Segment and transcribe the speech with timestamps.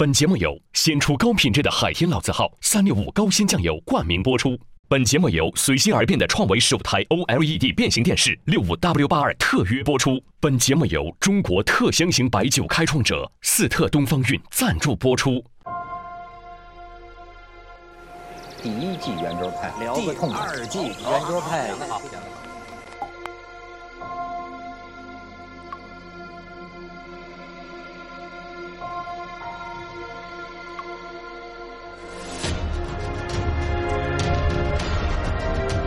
[0.00, 4.58] 本节目由先出高品质的海天老字号三六五高鲜酱油冠名播出。
[4.88, 10.18] 本节目由随心而变的创维十五台 OLED 变形电视六五 W 八二特约播出。
[10.40, 15.44] 本节目由中国特香型白酒开创者四特东方韵赞助播出。
[18.62, 20.46] 第一季圆桌派，聊个痛快。
[20.46, 21.70] 第二季圆桌派，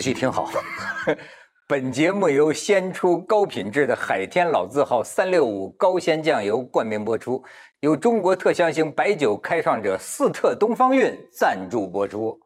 [0.00, 0.48] 仔细听好，
[1.68, 7.44] 本节目由先出高品质的海天老字号三六五高鲜酱油冠名播出，
[7.80, 12.40] 由中国特香型白酒开创者四特东方韵赞助播出。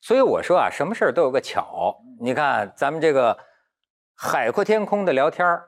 [0.00, 1.96] 所以我说啊，什么事儿都有个巧。
[2.20, 3.38] 你看咱们这个
[4.16, 5.62] 海阔天空的聊天儿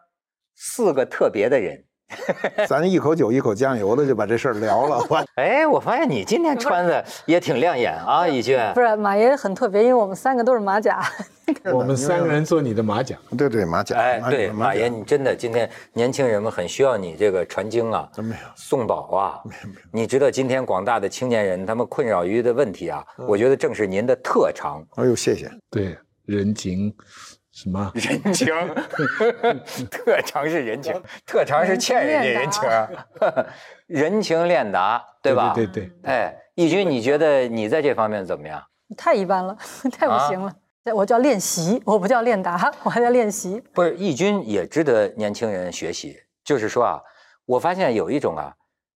[0.56, 1.84] 四个特别的人。
[2.67, 5.05] 咱一口酒一口酱油的就把这事儿聊了。
[5.09, 8.59] 我 哎，我发现你今天穿的也挺亮眼啊，怡俊。
[8.75, 11.03] 不是马爷很特别，因为我们三个都是马甲。
[11.73, 19.41] 我们三个人做你的马甲，对对马甲，哎，对，马爷，你真的今天年轻人们很需要你这个传经啊，真没有送宝啊。
[19.91, 25.50] 你知道今天广大的青年人他们困扰于的问题啊，我觉得正是您的特长，哎呦，谢谢。
[25.70, 26.95] 对人情
[27.59, 27.91] 什么？
[27.94, 28.47] 人情。
[29.91, 32.62] 特长是人情，特长是欠人家人情，
[33.88, 35.53] 人情练 达，对吧？
[35.53, 38.62] 对对对，哎，义军，你觉得你在这方面怎么样？
[38.97, 39.56] 太一般了，
[39.91, 40.55] 太不行了。
[40.94, 43.60] 我叫练习，我不叫练达，我还在练习。
[43.75, 46.16] 不是，义军也值得年轻人学习。
[46.44, 47.00] 就是说啊，
[47.44, 48.54] 我发现有一种啊，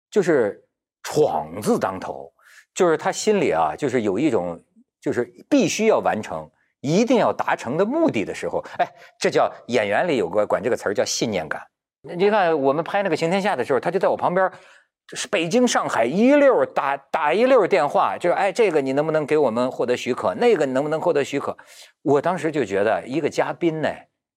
[0.09, 0.63] 就是
[1.03, 2.33] 闯字当头，
[2.73, 4.59] 就是他心里啊，就是有一种
[5.01, 6.49] 就是必须要完成、
[6.83, 8.87] 一定要达成的目的的时候，哎，
[9.19, 11.63] 这叫演员里有个管这个词儿叫信念感。
[12.03, 14.53] 你看我们拍那个《行天下》的时候，他就在我旁边。
[15.15, 20.33] 是北京、上海一溜打打一溜电话，就是哎，这个你能不能给我们获得许可？
[20.37, 21.55] 那个你能不能获得许可？
[22.03, 23.91] 我当时就觉得，一个嘉宾呢，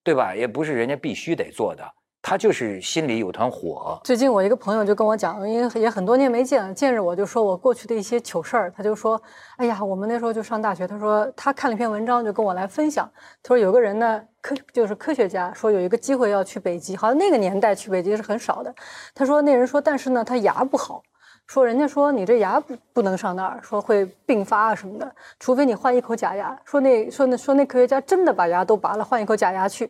[0.04, 0.36] 对吧？
[0.36, 1.90] 也不是人家必须得做的，
[2.28, 4.02] 他就是心里有团火。
[4.04, 8.74] 最近我一个朋友就跟我讲，因为也很多年没见了，见着我就说我过去的一些糗事儿。
[8.76, 9.22] 他就说，
[9.58, 10.88] 哎呀，我们那时候就上大学。
[10.88, 13.08] 他说他看了一篇文章，就跟我来分享。
[13.44, 18.74] 他说有个人呢，科就是科学家，说有一个机会要去北极，好像那个年代去北极是很少的。
[19.14, 21.04] 他说那人说，但是呢，他牙不好。
[21.46, 26.60] 说人家说你这牙不不能上那儿，说会并发啊什么的，除非你换一口假牙。
[26.66, 29.88] 说那说那说那科学家真的把牙都拔了，换一口假牙去。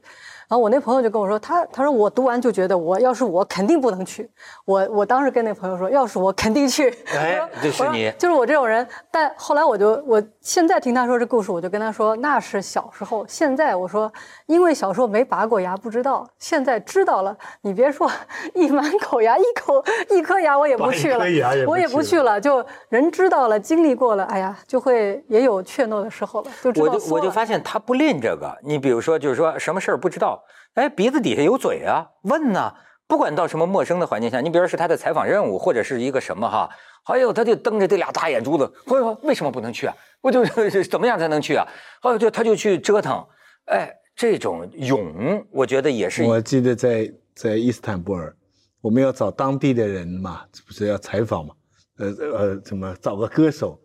[0.48, 4.30] 然后我那朋友就跟我说，他他说我读完就觉得我要是我肯定不能去。
[4.66, 6.90] 我我当时跟那朋友说，要是我肯定去。
[7.16, 8.88] 哎，就是你，就是我这种人。
[9.10, 13.26] 但后来我就我现在听他说这故事，我就跟他说那是小时候。
[13.28, 14.12] 现在我说，
[14.46, 16.28] 因为小时候没拔过牙，不知道。
[16.38, 18.10] 现在知道了，你别说
[18.54, 21.26] 一满口牙，一口一颗牙我也不去了。
[21.68, 26.52] 我也不去了，就人知道了，经历过了，哎呀，就会也有怯懦的时候了。
[26.62, 28.56] 就知道我就我就发现他不吝这个。
[28.64, 30.42] 你比如说，就是说什么事儿不知道，
[30.76, 32.74] 哎，鼻子底下有嘴啊，问呢。
[33.08, 36.68] 不管到什么陌生的环境下，你比如说是他的采访任务，或者是一个什么哈，
[37.04, 39.96] 哎呦，他就瞪着这俩大眼珠子，哎呦，为什么不能去啊？
[40.22, 41.68] 我就 是怎么样才能去啊？
[42.02, 43.24] 哎呦，就他就去折腾，
[43.66, 46.24] 哎，这种勇，我觉得也是。
[46.24, 48.36] 我记得在在伊斯坦布尔。
[48.82, 51.54] 我们要找当地的人嘛，不是要采访嘛？
[52.00, 53.80] 呃呃，怎么找个歌手？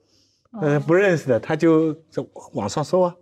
[0.62, 3.14] 呃，不认识的，他就在网上搜啊，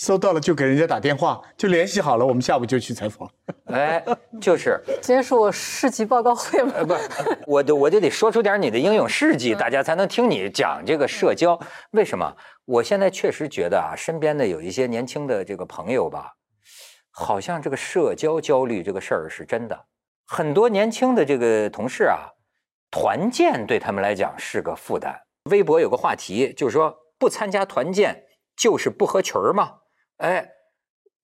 [0.00, 3.30] 搜到了就给人家打电话，就联系好了，我们下午就去采访。
[3.68, 4.02] 哎，
[4.40, 6.72] 就是今天是我市级报告会吗？
[6.88, 6.96] 不，
[7.46, 11.60] 我就我就得说出点你的英勇事迹，大家才能听你讲这个社交。
[11.90, 12.34] 为什么？
[12.64, 16.32] 我现在确实觉得啊，身边的有一些年轻的这个朋友吧，
[17.10, 19.84] 好像这个社交焦虑这个事儿是真的。
[20.26, 22.24] 很多年轻的这个同事啊，
[22.90, 25.14] 团建对他们来讲是个负担。
[25.50, 28.24] 微博有个话题，就是说不参加团建
[28.56, 29.74] 就是不合群儿嘛。
[30.20, 30.46] 哎，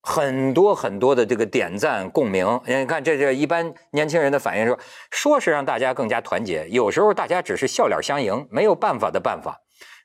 [0.01, 2.61] 很多很多的这个点赞共鸣。
[2.67, 4.79] 你看，这这一般年轻人的反应说，
[5.11, 9.61] 说是让大家更加团结，有时候大家只是笑脸相迎，没有办法的办法。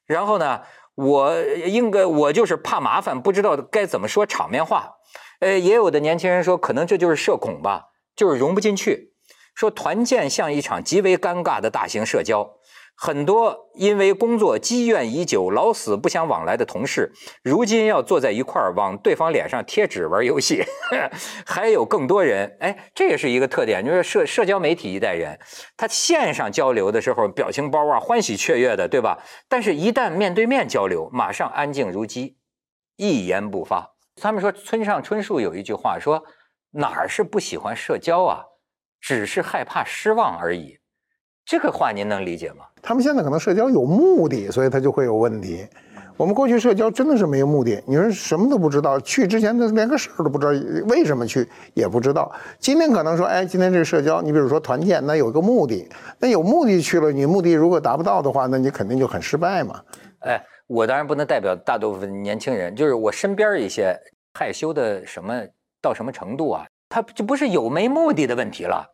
[0.06, 0.62] 然后呢，
[0.96, 4.96] 我应该我就是怕麻烦，不知道该怎么说场面话。
[5.40, 9.14] 呃，也有的年轻人说，可能这就是社恐吧，就是融不进去。
[9.56, 12.58] 说团建像一场极为尴尬的大型社交。
[13.04, 17.12] 很多因为工作积怨已久、老死不相往来的同事，
[17.42, 20.64] 如今要坐在一块儿往对方脸上贴纸玩游戏。
[21.44, 25.40] 还有更多人，哎，这也是一个特点，就是社社交媒体一代人，
[25.76, 29.18] 他线上交流的时候表情包啊，欢喜雀跃的，对吧？
[29.50, 32.38] 但是，一旦面对面交流，马上安静如鸡，
[32.98, 33.96] 一言不发。
[34.18, 36.24] 他们说，村上春树有一句话说
[36.74, 38.44] ：“哪儿是不喜欢社交啊？
[39.00, 40.78] 只是害怕失望而已。”
[41.46, 42.66] 这个话您能理解吗？
[42.82, 45.68] 他们现在可能社交有目的，所以他就会有问题。
[46.18, 50.52] 我们过去社交真的是没有目的，你说什么都不知道，去之前他连个事儿都不知道，
[50.88, 52.32] 为什么去也不知道。
[52.60, 55.90] 今天可能说，哎，今天这个社交，你比如说团建，那有一个目的，
[56.20, 59.82] 那有目的去了，你目的如果达不到的话，那你肯定就很失败嘛。
[60.20, 63.98] 哎，我当然不能代表大部分年轻人，就是我身边一些
[64.38, 65.42] 害羞的什么
[65.82, 68.86] 到什么程度啊，他就不是有没目的的问题了，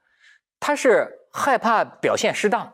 [0.60, 1.08] 他是。
[1.32, 2.74] 害怕表现失当，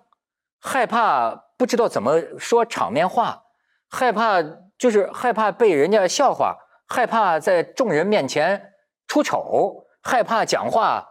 [0.60, 3.44] 害怕不知道怎么说场面话，
[3.90, 4.42] 害怕
[4.78, 6.58] 就是害怕被人家笑话，
[6.88, 8.72] 害怕在众人面前
[9.08, 11.06] 出丑，害怕讲话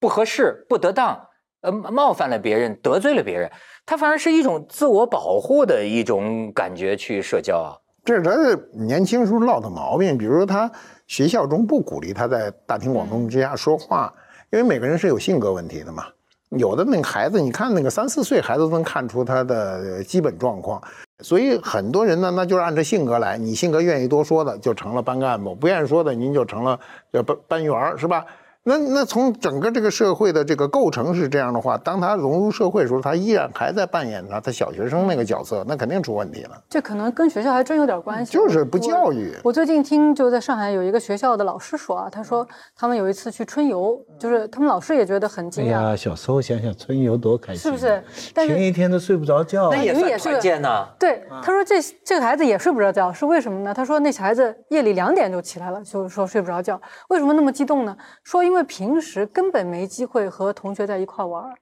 [0.00, 1.28] 不合适、不得当，
[1.60, 3.50] 呃，冒犯了别人，得罪了别人，
[3.86, 7.76] 他反而是一种自我保护的一种感觉去社交啊。
[8.04, 8.32] 这是他
[8.72, 10.70] 年轻时候落的毛病，比如说他
[11.06, 14.12] 学校中不鼓励他在大庭广众之下说话，
[14.50, 16.06] 因为每个人是有性格问题的嘛。
[16.50, 20.82] 有的那个孩子，你看那个三四岁孩子都能看出他的基本状况，
[21.20, 23.36] 所以很多人呢，那就是按照性格来。
[23.36, 26.78] 你性格愿意多说的，就成了班干部；不愿意说的，您就成了
[27.12, 28.24] 叫班班员，是吧？
[28.68, 36.62] 那那从整个这个社会的这个构成是这样的话，当他融入社会的时候，他依然还在扮演他他小学生那个角色，那肯定出问题了。
[36.68, 39.34] 这可能跟学校还真有点关系，就是不教育。
[39.42, 45.68] 我最近听就在上海有一个学校的老师说啊，他说他们有一次去春游，就是他们老师也觉得很惊讶。
[45.68, 48.04] 哎呀，小时候想想春游多开心，是不是？
[48.34, 50.86] 前一天都睡不着觉，那也算团建呢。
[50.98, 53.72] 对，他说这这个孩子也睡不着觉，是为什么呢？
[53.72, 56.78] 他说那小孩子夜里两点就起来了，就是说睡不着觉。
[57.08, 57.96] 为什么那么激动呢？
[58.24, 59.24] 说因为因为平时。
[59.26, 61.54] 根本没机会和同学在一块玩，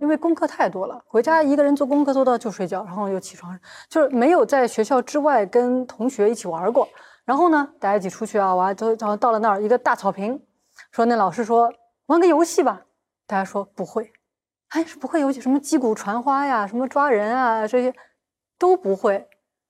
[0.00, 3.58] 因为功课太多了，回家一个人做功课做到就睡觉，然后又起床，
[3.88, 6.88] 就是没有在学校之外跟同学一起玩过。
[7.24, 10.40] 然后呢，大家一起出去啊玩，都然后到了那儿一个大草坪，
[10.92, 11.68] 说那老师说
[12.06, 12.82] 玩个游戏吧，
[13.26, 14.12] 大家说不会，
[14.68, 17.92] 哎是不会游戏，什么击鼓传花呀，什么抓人啊这些
[18.56, 19.26] 都不会。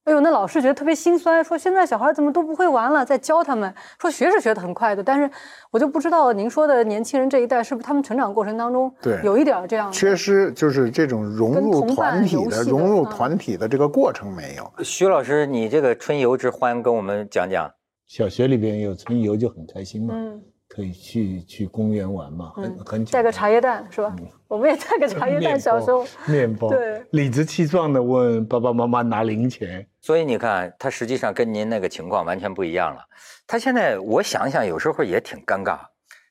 [0.06, 3.74] 哎呦，那老师觉得特别心酸，说现在小孩怎么都不会玩了，在教他们。
[4.00, 5.28] 说学是学得很快的，但是
[5.72, 14.72] 我就不知道您说的年轻人这一代是不是他们成长过程当中对有一点这样缺失，就是这种融入团体的融入团体的这个过程没有。
[14.84, 17.68] 徐老师，你这个春游之欢跟我们讲讲。
[18.06, 20.14] 小学里边有春游就很开心嘛。
[20.16, 20.40] 嗯。
[20.68, 24.14] 可以去去公园玩嘛，很很带个茶叶蛋是吧？
[24.48, 29.86] 我们也带个茶叶蛋，小时候面包，对，理直气壮的问爸爸妈妈拿零钱。
[30.06, 33.04] 所以你看，他实际上跟您那个情况完全不一样了。
[33.44, 35.80] 他现在我想想，有时候也挺尴尬，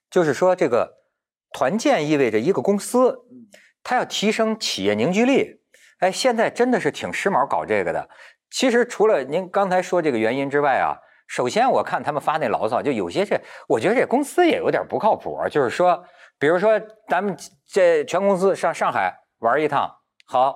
[0.10, 0.90] 就是说这个
[1.52, 3.20] 团建意味着一个公司，
[3.84, 5.60] 他要提升企业凝聚力。
[6.00, 8.08] 哎，现在真的是挺时髦搞这个的。
[8.50, 10.96] 其实除了您刚才说这个原因之外啊。
[11.28, 15.38] 首先，我看他们发那牢骚，就有些这，我觉得这公司也有点不靠谱。
[15.50, 16.02] 就是说，
[16.40, 17.36] 比如说咱们
[17.68, 19.92] 这全公司上上海玩一趟，
[20.28, 20.56] 好，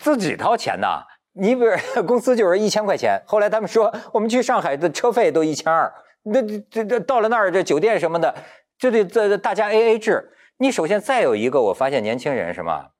[0.00, 1.04] 自己掏钱呐。
[1.38, 8.34] 你比如公司就是一千块钱，后来他们说我们去上海的车费都一千二，那这这到了那儿这酒店什么的
[8.78, 10.32] 就得这大家 A A 制。
[10.58, 12.90] 你首先再有一个，我发现年轻人什么，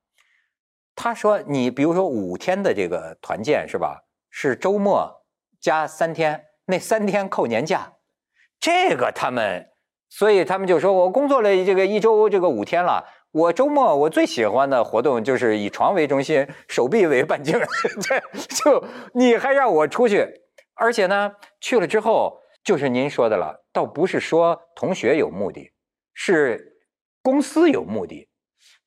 [0.94, 4.02] 他说你比如说五天的这个团建是吧？
[4.30, 5.24] 是周末
[5.60, 6.44] 加三天。
[6.68, 7.92] 那三天扣年假，
[8.58, 9.68] 这个他们，
[10.08, 17.58] 所以他们就说，我工作了这个一周，这个五天了，我周末我最喜欢的活动就是以床为中心，手臂为半径，
[18.00, 18.20] 这
[18.54, 20.26] 就你还让我出去，
[20.74, 25.72] 而且呢，去了之后就是您说的了，倒不是说同学有目的，
[26.14, 26.78] 是
[27.22, 28.28] 公司有目的，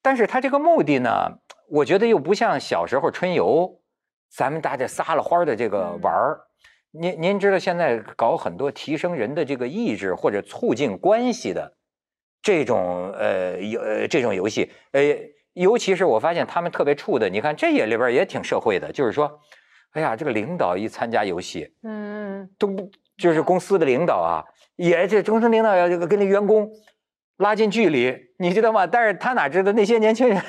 [0.02, 3.82] 但是他这个目的呢，我觉得又不像小时候春游，
[4.36, 6.42] 咱们大家撒了欢的这个玩儿。
[6.92, 11.76] 您您知道现在搞很多提升人的这个意志或者促进关系的
[12.42, 15.02] 这种呃游呃这种游戏，呃，
[15.54, 19.40] 尤其是我发现他们特别怵的，你看这也里边也挺社会的，就是说，
[19.92, 24.44] 哎呀，这个领导一参加游戏，嗯，都不就是公司的领导啊，
[24.76, 26.70] 也这中层领导要这个跟那员工
[27.38, 28.88] 拉近距离，你知道吗？
[28.88, 30.42] 但是他哪知道那些年轻人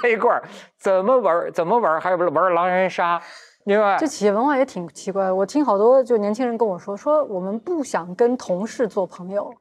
[0.00, 0.42] 在一块儿
[0.78, 3.20] 怎么玩怎么玩，还有玩狼人杀。
[3.64, 4.06] 另外这？
[4.06, 5.30] 企业文化也挺奇怪。
[5.30, 9.52] 我听好多就年轻人跟我说，说我们不想跟同事做朋友，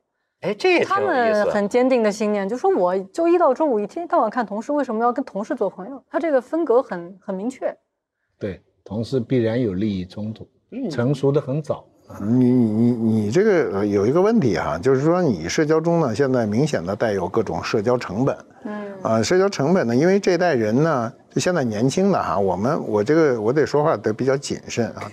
[0.48, 1.02] 哎，这也他。
[1.02, 6.02] 们很坚定的信念，就说我周一到周五一天到晚看同事，为什么要跟同事做朋友？
[6.10, 7.76] 他这个分隔很很明确。
[8.40, 10.48] 对，同事必然有利益冲突，
[10.90, 11.86] 成熟的很早。
[12.22, 18.36] 你你你这个呃有一个问题哈，就是说你社交中呢，现在明显的带有各种社交成本。
[18.64, 25.04] 嗯，啊，社交成本呢，因为这代人呢，就现在年轻的哈，我们我这个我得说话得比较谨慎啊。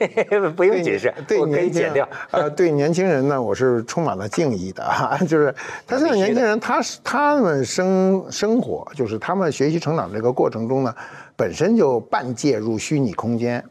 [0.57, 2.09] 不用谨慎，对我可以年轻剪掉。
[2.31, 5.55] 呃，对年轻人呢，我是充满了敬意的哈， 就是
[5.87, 10.95] 他现在年轻人，他是他们生生活，就是他们学习成长这个过程中呢，
[11.37, 13.63] 本身就半介入虚拟空间，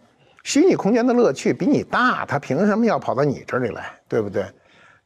[0.44, 4.46] 虚拟空间的乐趣比你大，他凭什么要跑到你这里来，对不对？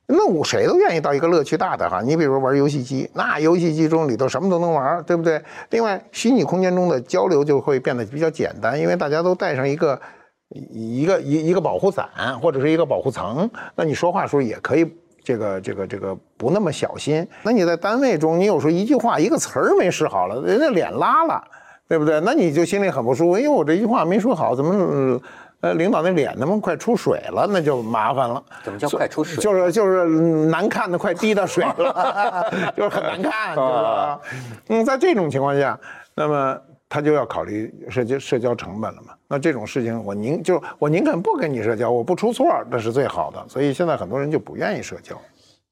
[0.10, 5.42] 那我谁都愿意到一个乐趣大的哈，你比如玩游戏机，那游戏机中里头什么都能玩，对不对？
[5.70, 10.00] 另外，虚拟空间中的交流就会变得比较简单，因为大家都带上一个
[10.48, 12.08] 一一个一一个保护伞
[12.42, 14.90] 或者是一个保护层，那你说话的时候也可以
[15.22, 17.28] 这个这个这个不那么小心。
[17.44, 21.44] 那你在单位中，你有时候一句话一个词儿没使好了，人家脸拉了，
[21.88, 22.20] 对不对？
[22.22, 24.74] 那你就心里很不舒服，因为我这句话没说好，怎么？
[24.74, 25.22] 呃
[25.60, 28.44] 呃，领导那脸他妈快出水了，那就麻烦了。
[28.64, 29.42] 怎么叫快出水？
[29.42, 32.46] 就是就是嗯难看的快滴到水了，
[32.78, 34.22] 就是很难看，对吧？
[34.68, 35.80] 嗯，在这种情况下，
[36.14, 36.56] 那么
[36.88, 39.16] 他就要考虑社交社交成本了嘛。
[39.28, 43.44] 那这种事情，我宁就我宁肯不跟你社交，我不出错，那是最好的。
[43.50, 45.20] 所以现在很多人就不愿意社交。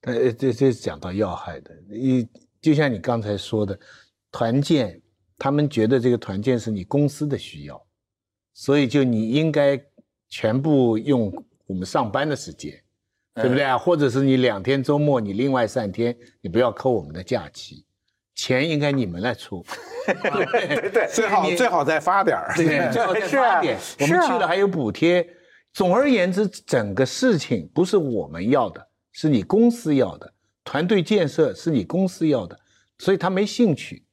[0.02, 2.26] 呃，这这讲到要害的，你
[2.60, 3.78] 就像你刚才说的，
[4.32, 5.00] 团建，
[5.38, 7.86] 他们觉得这个团建是你公司的需要，
[8.54, 9.80] 所以就你应该
[10.28, 11.32] 全部用
[11.66, 12.72] 我们上班的时间，
[13.34, 13.76] 对不对啊？
[13.76, 17.84] 或者是你两天周末，你另外三天，你不要扣我们的假期，
[18.34, 19.64] 钱应该你们来出，
[20.06, 22.54] 对对对最好最好再发点儿。
[22.56, 25.26] 对， 最好再发点，我们去了还有补贴。
[25.74, 30.32] 总而言之，整个事情不是我们要的，是你公司要的，
[30.64, 32.58] 团队建设是你公司要的，
[32.96, 34.05] 所以他没兴趣，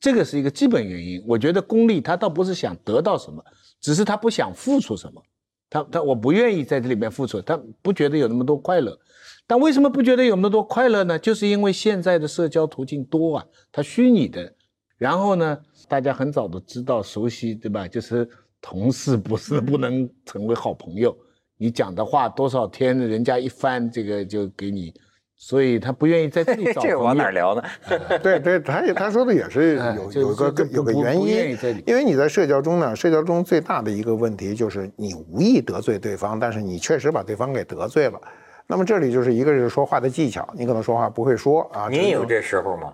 [0.00, 1.22] 这个是一个基本原因。
[1.26, 3.44] 我觉得功利他倒不是想得到什么，
[3.80, 5.22] 只是他不想付出什么，
[5.68, 8.98] 他他我不愿意在这里面付出，他不觉得有那么多快乐。
[9.46, 11.18] 但为什么不觉得有那么多快乐呢？
[11.18, 14.54] 就是因为现在的社交途径多啊，它虚拟的，
[14.96, 17.88] 然后呢，大家很早都知道熟悉，对吧？
[17.88, 18.28] 就是
[18.60, 21.16] 同事不是不能成为好朋友，
[21.56, 24.94] 你讲的话多少天，人家一翻这个就给你，
[25.42, 27.32] 所以他不愿意在 这里找这个往哪儿。
[27.32, 27.62] 聊呢？
[28.22, 31.56] 对对，他也他说的也是有有个有个原因，
[31.86, 38.20] 因为你在社交中呢，社交中最大的一个问题就是你无意得罪对方，但是你确实把对方给得罪了。
[38.66, 42.92] 那么这里就是一个是说话的技巧，你可能说话不会说啊，种您有这时候吗？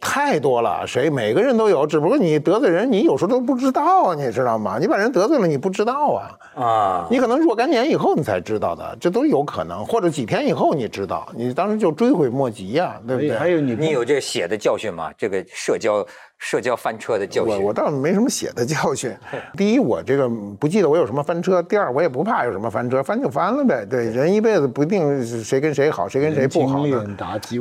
[0.00, 4.78] 太多了，谁每个人都有，只不过你得罪人，你有时候都不知道，你知道吗？
[4.80, 13.36] 你把人得罪了，你不知道啊，啊，你可能若干年以后你才知道的，这都有可能，或者几天以后你知道，你当时就追悔莫及呀、对不对？
[13.36, 15.10] 还有你你有这血的教训吗？
[15.18, 16.06] 这个社交
[16.38, 17.54] 社交翻车的教训。
[17.54, 19.14] 我我倒没什么血的教训。
[19.56, 20.28] 第一，我这个
[20.58, 23.84] 不记得我有什么翻车；第二，我也不怕有什么翻车，翻就翻了呗。
[23.84, 26.84] 对，人一辈子不一定是谁跟谁好，谁跟谁不好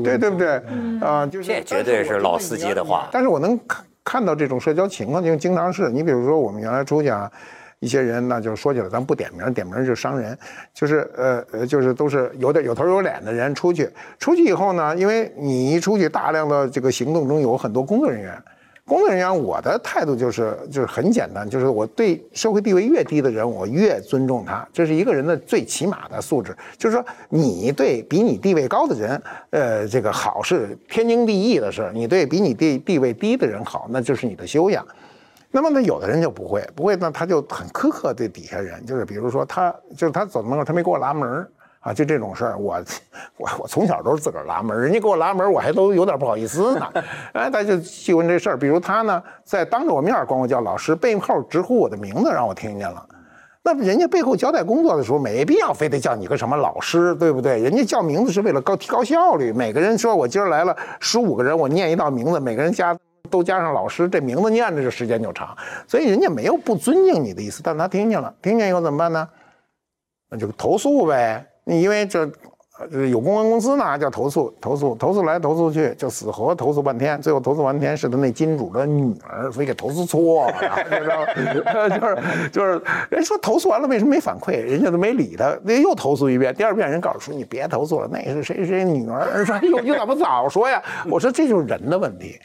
[0.03, 0.61] 对对不对？
[1.01, 7.31] 啊，就是这绝对是老司机的话但是我能看看到这种社交情况，就经常是你比如说我们原来出去啊。
[7.79, 10.35] 一些人那就说起来，咱不点名，点名就伤人，
[10.73, 18.35] 就是呃呃，就是都是有点有头有脸的人出去，出去以后呢，因为你一出去，大量的这个行动中有很多工作人员，
[18.87, 26.55] 工作人员，我的态度就是就是很简单，就是我对社会地位越低的人，我越尊重他，这是一个人的最起码的素质。
[26.77, 34.87] 就是说，你对比你地位高的人，呃，这个好是天经地义的事；你对比你地地位低的人好，那就是你的修养。
[35.51, 41.49] 那么呢，有的人就不会，不会呢，他就很苛刻对底下人，就是比如说他，就是他走到门口，他没给我拉门儿
[41.87, 42.83] 啊，就这种事儿，我
[43.37, 46.91] 我我从小都是自个儿拉门，人家给我拉门，我还都有点不好意思呢。
[47.31, 53.07] 哎，他就细问这事儿，比如他呢，在当着我面管我叫老师，背后直呼我的名字，让我听见了。
[53.63, 57.57] 那人家背后交代工作的时候，没必要非得叫你个什么老师，对不对？
[57.61, 59.53] 人家叫名字是为了高提高效率。
[59.53, 62.93] 每个人说我今儿来了十五个人，我念一道名字，每个人加
[63.29, 65.55] 都加上老师，这名字念着这时间就长。
[65.87, 69.25] 所以人家没有不尊敬你的意思，但他听见了，听见以后怎么办呢？
[70.29, 71.45] 那就投诉呗。
[71.67, 72.27] 你因为这
[73.09, 80.53] 有公关公司呢，叫投诉，投诉，投诉来投诉去，就死活投诉半天，最后投诉半天是他那金主的女儿，所以给投诉错了，
[80.87, 81.25] 你知道吗？
[81.91, 84.61] 就是就是人说投诉完了为什么没反馈？
[84.61, 90.81] 人家都没理他，那又投诉一遍，第二遍人告诉说你别投诉了，那是谁谁女儿，说哎呦你咋不早说呀？
[91.09, 92.39] 我说这就是人的问题。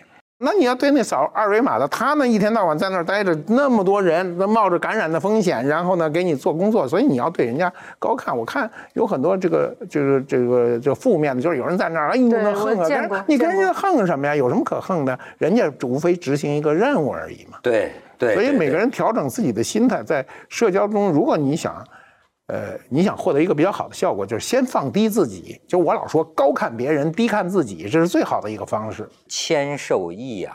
[0.44, 8.36] 那你要对那扫二维码的，他呢一天到晚在那儿待着，那么多人，那冒着感染的风险，然后呢给你做工作，所以你要对人家高看。
[8.36, 14.34] 我看有很多这个这个这个这负面的，就是有人在那儿，哎呦对那横啊，你跟人家横什么呀？
[14.34, 15.18] 有什么可横的？
[15.38, 17.58] 人家无非执行一个任务而已嘛。
[17.62, 21.84] 对对，所以每个人调整自己的心态，在社交中，如果你想，
[22.48, 25.60] 呃，你想获得一个比较好的效果，就是先放低自己。
[25.66, 29.08] 就我老说，高看别人，低看自己，这是最好的一个方式。
[29.28, 30.54] 谦受益啊，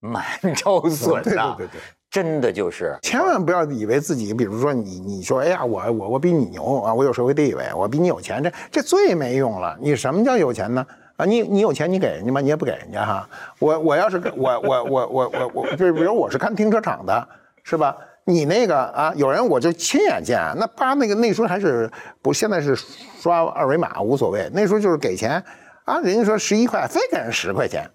[0.00, 1.80] 满 招损对呐，对对对。
[2.08, 9.76] 真的就是千万不要以为自己，比如说你你说，哎呀，我我我比你牛啊，我有社会地位，我比你有钱，这这最没用了。
[9.82, 10.86] 你什么叫有钱呢？
[11.16, 12.40] 啊，你你有钱你给人家吗？
[12.40, 13.28] 你也不给人家哈。
[13.58, 17.28] 我我要是我我我我我我，就比如我是看停车场的，
[17.64, 17.94] 是吧？
[18.28, 21.88] 你那个啊，有人我就亲眼见，那八那个那时候还是
[22.20, 25.40] 不，现在是刷二维码无所谓，那时候就是给钱
[25.84, 27.88] 啊，人家说十一块，非给人十块钱，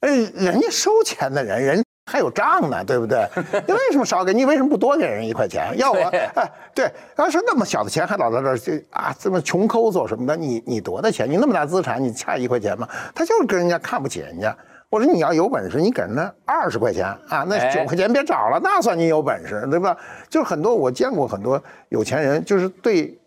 [0.00, 3.28] 哎，人家收钱的人，人还有账呢，对不对？
[3.66, 4.32] 你为什么少给？
[4.32, 5.76] 你为什么不多给人一块钱？
[5.76, 5.98] 要我
[6.36, 11.28] 哎，对，要是那么小的钱还老在这儿就啊，这么穷抠搜什么的，你你多大钱？
[11.28, 12.88] 你那么大资产，你差一块钱吗？
[13.12, 14.56] 他就是跟人家看不起人家。
[14.94, 19.98] 我说你要有本事，你给人家二十块钱啊，那哎九块钱别找了，那算你有本事，对吧？
[20.30, 23.18] 就是很多我见过很多有钱人，就是对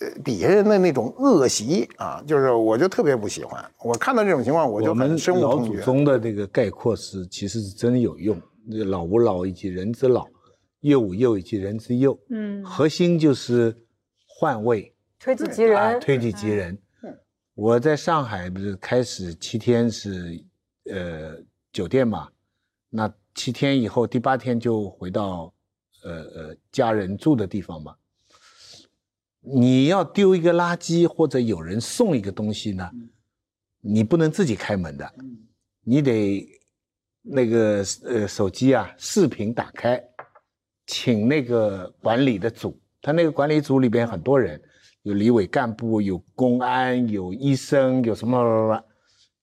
[0.00, 3.62] 呃底下人的那种恶习啊，就是我就特别不喜欢。
[3.84, 5.76] 我看到这种情况，我就我们很深恶老祖。
[5.80, 8.40] 宗的这个概括是，其实是真有用。
[8.86, 10.26] 老吾老以及人之老，
[10.80, 12.18] 幼吾幼以及人之幼。
[12.30, 13.76] 嗯，核心就是
[14.26, 16.78] 换位，推己及人，啊，推己及人。
[17.54, 20.42] 我在上海不是开始七天是
[20.90, 21.36] 呃
[21.72, 22.28] 酒店嘛，
[22.90, 25.52] 那七天以后第八天就回到
[26.02, 27.94] 呃呃家人住的地方嘛。
[29.40, 32.90] 你要丢一个垃圾或者有人送一个东西呢，
[33.80, 35.14] 你不能自己开门的，
[35.82, 36.48] 你得
[37.20, 40.02] 那个呃手机啊视频打开，
[40.86, 44.58] 请那个管理的组，他那个管理组里边很多人，
[45.02, 48.84] 有里委干部，有公安，有医生，有什么什么什么。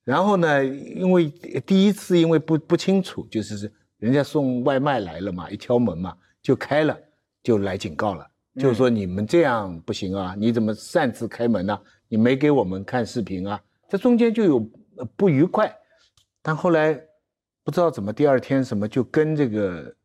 [0.03, 1.29] 然后呢，因为
[1.65, 6.97] 第一次因为不不清楚，就是是人家送外卖来了嘛，一敲门嘛就开了，
[7.43, 15.71] 就来警告了，就是说你们这样不行啊，你怎么擅自开门呢、你没给我们看视频啊，这中间就有呃不愉快。
[16.41, 16.99] 但后来
[17.63, 19.95] 不知道怎么第二天什么就跟这个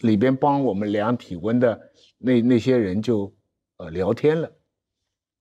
[0.00, 1.80] 里边帮我们量体温的
[2.18, 3.34] 那那些人就
[3.78, 4.52] 呃聊天了，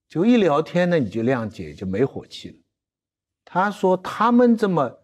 [0.08, 2.56] 就一聊天呢你就谅解就没火气了。
[3.52, 5.00] 他说他们这么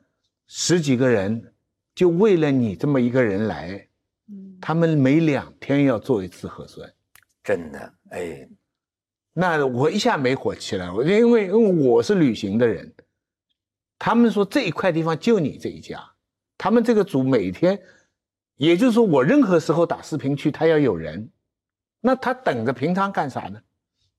[0.46, 1.56] 十几个人，
[1.96, 3.88] 就为了你这么一个人来，
[4.62, 6.88] 他们每两天要做一次核酸。
[7.44, 8.48] 真的，哎，
[9.34, 12.94] 那我一下没火气了，我因为因为我是旅行的人，
[13.98, 16.00] 他们说这一块地方就你这一家，
[16.56, 17.82] 他们这个组每天，
[18.58, 21.32] 也就是说我任何时候打视频去，他要有人，
[22.00, 23.60] 那他等着平常干啥呢？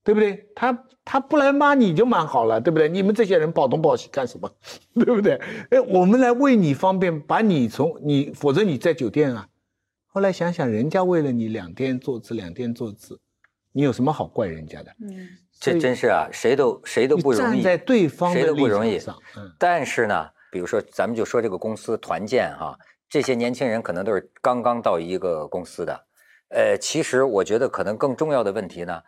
[0.06, 0.46] 对不对？
[0.54, 2.88] 他他不来骂你就蛮好了，对不对？
[2.88, 4.48] 你们这些人跑东跑西干什么？
[4.94, 5.34] 对不对？
[5.70, 9.48] 哎，我们来为你方便，把你从你，否则你在酒店啊。
[10.06, 13.18] 后来想想，人家为了你两天坐姿，两天坐姿，
[13.72, 14.94] 你有什么好怪人家的？
[15.02, 15.26] 嗯，
[15.58, 26.06] 这真是啊，谁都谁都不容易，站在对方的谁都不容易立场上，嗯，但是呢，比如说咱们就说这个公司团建哈、这些年轻人可能都是刚刚到一个公司的，
[26.50, 29.02] 呃，其实我觉得可能更重要的问题呢，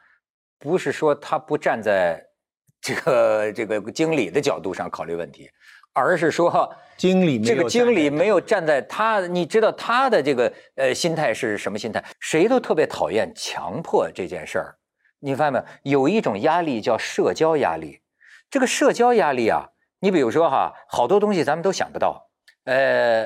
[0.59, 2.25] 不是说他不站在
[2.81, 5.51] 这个这个经理的角度上考虑问题，
[5.93, 12.03] 而是说经理这个经理没有站在他，你知道他的这个呃心态是什么心态？
[12.21, 14.77] 谁都特别讨厌强迫这件事儿，
[15.19, 16.01] 你发现没有？
[16.01, 18.01] 有一种压力叫社交压力，
[18.49, 22.31] 这个社交压力啊，你比如说哈，好多东西咱们都想不到，
[22.65, 23.25] 呃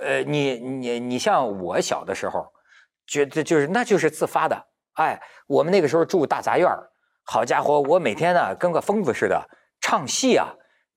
[0.00, 2.46] 呃，你你你像我小的时候，
[3.06, 4.68] 觉得就是那就是自发的，
[5.00, 6.68] 哎，我们那个时候住大杂院
[7.24, 9.42] 好家伙，我每天呢、跟个疯子似的
[9.80, 10.48] 唱戏啊，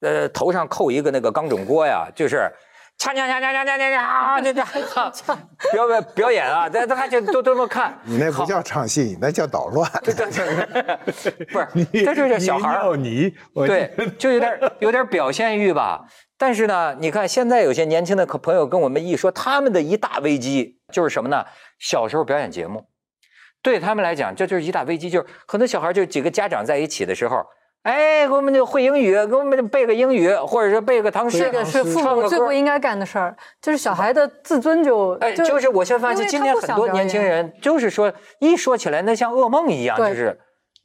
[0.02, 2.52] 呃，头上扣一个那个钢种锅呀，就是。
[2.96, 5.36] 唱唱唱唱唱唱唱唱唱唱唱！
[5.74, 8.00] 表表表演啊，咱咱还就都这么看。
[8.04, 9.92] 你那不叫唱戏，你那叫捣乱。
[10.04, 12.96] 对对对， 不是，这就是小孩儿。
[12.96, 16.06] 你对，就有点有点表现欲吧。
[16.38, 21.44] 但是呢，你看现在有些年轻的朋友跟我们一说，他们的一大危机就是什么呢？
[21.80, 22.86] 小时候表演节目，
[23.64, 25.10] 对他们来讲，这就是一大危机。
[25.10, 27.42] 就是很多小孩就几个家长在一起的时候，
[27.84, 32.52] 哎，给我们就会英语，给我们背个英语，或者是背个唐诗，这个是父母最不。
[32.52, 40.38] 应该干的事儿，就是小孩的自尊就哎，就是我现在发现，今天很多年轻人就是说，一说起来那像噩梦一样，就是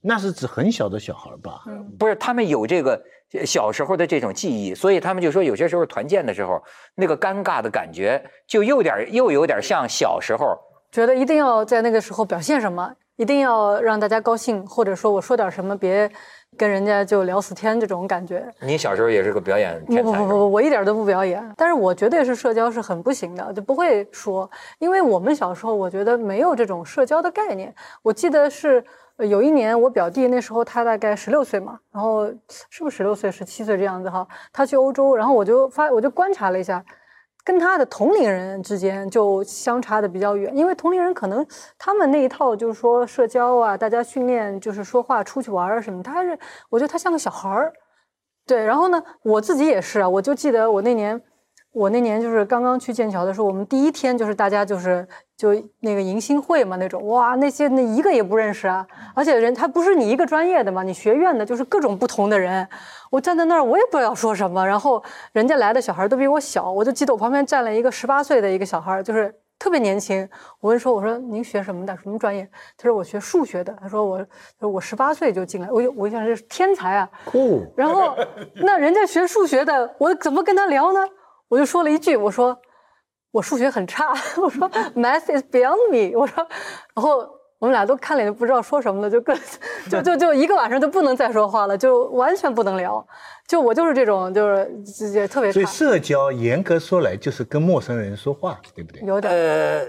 [0.03, 1.63] 那是指很小的小孩吧？
[1.99, 6.63] 不是他们有这个呃小时候的这种记忆，所以他们就说有些时候团建的时候，
[6.95, 10.57] 那个尴尬的感觉就又点又有点像小时候。
[10.91, 16.11] 觉得一定要在那个时候表现什么，一定要让大家高兴，或者说我说点什么，别
[16.57, 18.47] 跟人家就聊死天这种感觉。
[18.61, 27.75] 你小时候也是个表演不天才是吧不不不，我一点都不表演，但是我绝对是社交是很不行的，就不会说，因为我们小时候我觉得没有这种社交的概念。
[28.03, 28.83] 我记得是
[29.17, 32.27] 呃有一年我表弟那时候他大概十六岁嘛，然后
[32.71, 36.83] 是不是十六岁、十七岁这样子哈，他去欧洲，然后我就发我就观察了一下。
[37.49, 41.47] 跟他的同龄人之间就相差的比较远，因为同龄人可能
[41.79, 47.73] 他们那一套就是说社交啊，大家训练就是说话、出去玩啊什么，他还是我觉得他像个小孩儿，
[48.47, 51.19] 对，然后呢，我自己也是啊，我就记得我那年，
[51.73, 55.09] 我那年就是刚刚去剑桥的时候，我们第一天就是大家就是
[55.39, 62.69] 就那个迎新会嘛那种，哇，那些那一个也不认识啊，而且人他不是你一个专业的嘛，你学院的就是各种不同的人，
[63.09, 71.87] 我站在那儿我也不知道说什么，然后人家来的小孩都比我小，我就记得我旁边站了一个十八岁的一个小孩，就是特别年轻，我问说我说您学什么？
[71.87, 72.49] 的，什么专业？
[72.77, 74.27] 他说我学数学的，他说我他
[74.63, 78.13] 说我十八岁就进来，我我一想这是天才啊，酷，然后
[78.57, 80.99] 那人家学数学的，我怎么跟他聊呢？
[81.47, 82.59] 我就说了一句，我说
[83.31, 86.47] 我数学很差， 我说 math is beyond me，我说，
[86.95, 89.35] 然后我们俩都看脸就不知道说什么了，就各
[89.91, 93.07] 就就就一个晚上就不能再说话了，就完全不能聊。
[93.47, 99.03] 就我就是这种，就是这这特别所以，社交严格说来就是跟陌生人说话，对不对？
[99.07, 99.33] 有点。
[99.33, 99.87] 呃，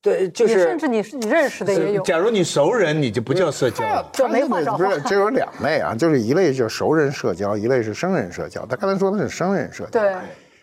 [0.00, 4.08] 对，就是你甚至你是你认识的也有，假如你熟人，你就不叫社交了。
[4.12, 8.64] 就没话找话不是，这有两类啊，就是一类就是熟人社交，一类是生人社交。
[8.66, 10.14] 他刚才说的是生人社交，对，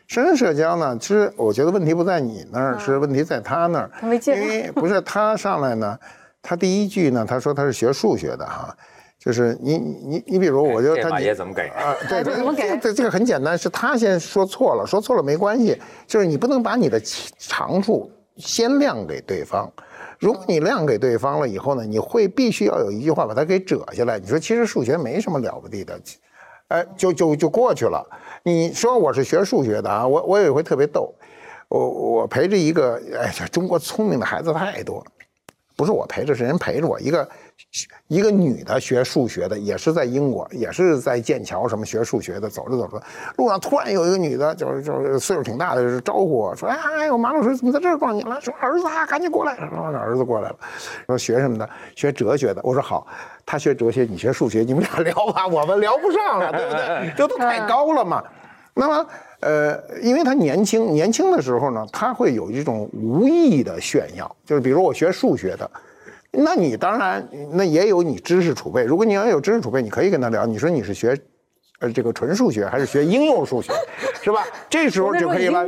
[0.08, 3.90] 生人社交呢，其实我觉得问题不在你那儿，是问题在他那儿。
[4.00, 5.98] 他没见因为不是他上来呢，
[6.42, 8.76] 他第一句呢，他说他是学数学的哈，
[9.20, 11.68] 就是你你你你比如我觉得他马爷怎么给？
[11.70, 17.02] 啊， 对怎么给这这个很简单，是他先说错了，说错了没关系，就是你不能把你的
[17.40, 19.72] 长处先亮给对方。
[20.20, 24.18] 如果你亮给对方了以后呢，你会必须要有一句话把它给折下来。
[24.20, 26.00] 你说其实数学没什么了不地的，
[26.70, 28.04] 哎，就就就过去了。
[28.44, 31.14] 你说我是学数学的啊，我我有一回特别逗，
[31.70, 35.06] 我我陪着一个，哎，这中国聪明的孩子太多了。
[35.78, 37.00] 不是我陪着，是人陪着我。
[37.00, 37.28] 一个
[38.08, 42.50] 一个女的学数学的，也是在英国，也是在剑桥什么学数学的。
[42.50, 43.02] 走着走着，
[43.38, 50.56] 路上突然有一个女的，就是就是岁数挺大的，就是招呼我说：“哎，我马老师怎么在这儿撞你了？”说：“儿子啊，赶紧过来。”然后儿子过来了，
[51.08, 51.70] 说学什么的？
[51.96, 52.62] 学哲学的。
[52.64, 53.06] 我说好，
[53.46, 57.14] 他学哲学，你学数学，你们俩聊吧，我们聊不上了，对不对？
[57.18, 58.24] 这都太高了嘛。
[58.74, 59.08] 那么，
[59.40, 65.70] 呃，因为他年轻，年轻的时候呢，他会有一种无意的炫耀，就是比如我学数学的，
[66.38, 68.84] 那你当然那也有你知识储备。
[68.84, 70.46] 如果你要有知识储备，你可以跟他聊。
[70.46, 71.18] 你说你是学，
[71.80, 73.74] 呃，这个纯数学还是学应用数学，
[74.24, 74.46] 是吧？
[74.70, 75.60] 这时候就可以了。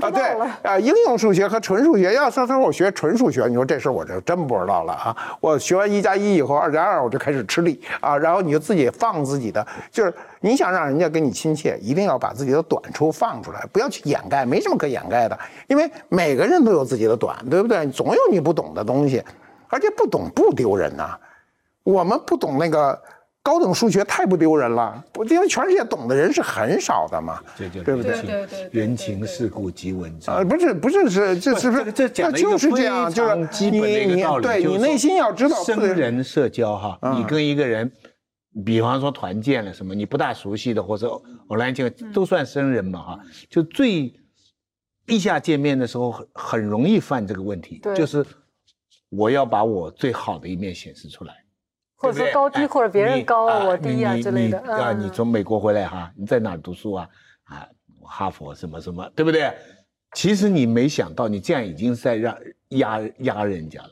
[0.00, 5.16] 啊，对了啊，应用数学和纯数学，要他他说我学纯数学，你说这事儿我就真不知道了啊！
[5.40, 17.86] 我学完一加一以后，二加二我就开始吃力啊，然后你就自己放自己的，就是你想让人家跟你亲切，一定要把自己的短处放出来，不要去掩盖，没什么可掩盖的，因为每个人都有自己的短，对不对？
[17.88, 19.22] 总有你不懂的东西，
[19.68, 21.18] 而且不懂不丢人呐、
[21.84, 23.00] 我们不懂那个
[23.42, 28.12] 高等数学太不丢人了，因为全世界懂的人是很少的嘛，对不对？
[28.12, 30.48] 人情对对对人情世故及文啊，章。
[30.48, 37.18] 不是不是是这是不是这这讲那了一个就是这样，就是基本的一你你个道理，对就是你内心要知道生人社交哈，嗯。
[37.18, 37.90] 你跟一个人，
[38.64, 41.08] 比方说团建了什么，你不大熟悉的或者
[41.48, 44.12] 偶然间都算生人嘛哈，就最
[45.06, 48.22] 一下见面的时候很很容易犯这个问题对，就是
[49.10, 51.34] 我要把我最好的一面显示出来。
[51.96, 54.62] 或者说高低，哎或者别人高啊我低啊之类的。
[54.64, 57.08] 你啊，嗯你从美国回来哈，你在哪儿读书啊？
[57.44, 57.68] 啊，
[58.02, 59.52] 哈佛什么什么，对不对？
[60.12, 62.36] 其实你没想到，你这样已经在让
[62.68, 63.90] 压压人家了。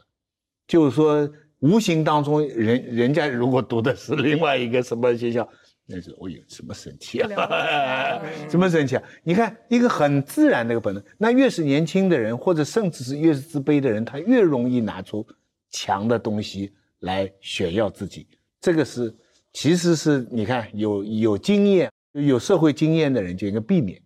[0.69, 5.49] 就是说，无形当中，人人家如果读的是另外一个什么学校，
[5.89, 7.29] 那是我有什么神奇啊
[8.21, 8.51] 解？
[8.51, 9.03] 什么神奇啊？
[9.23, 15.25] 你看一个很自然的一个本能，那越是年轻的人，或者甚至是越是自卑的人，他越容易拿出
[15.71, 18.27] 强的东西来炫耀自己。
[18.61, 19.15] 这个是，
[19.53, 24.01] 其实是你看有有经验、有社会经验的人就应该避免，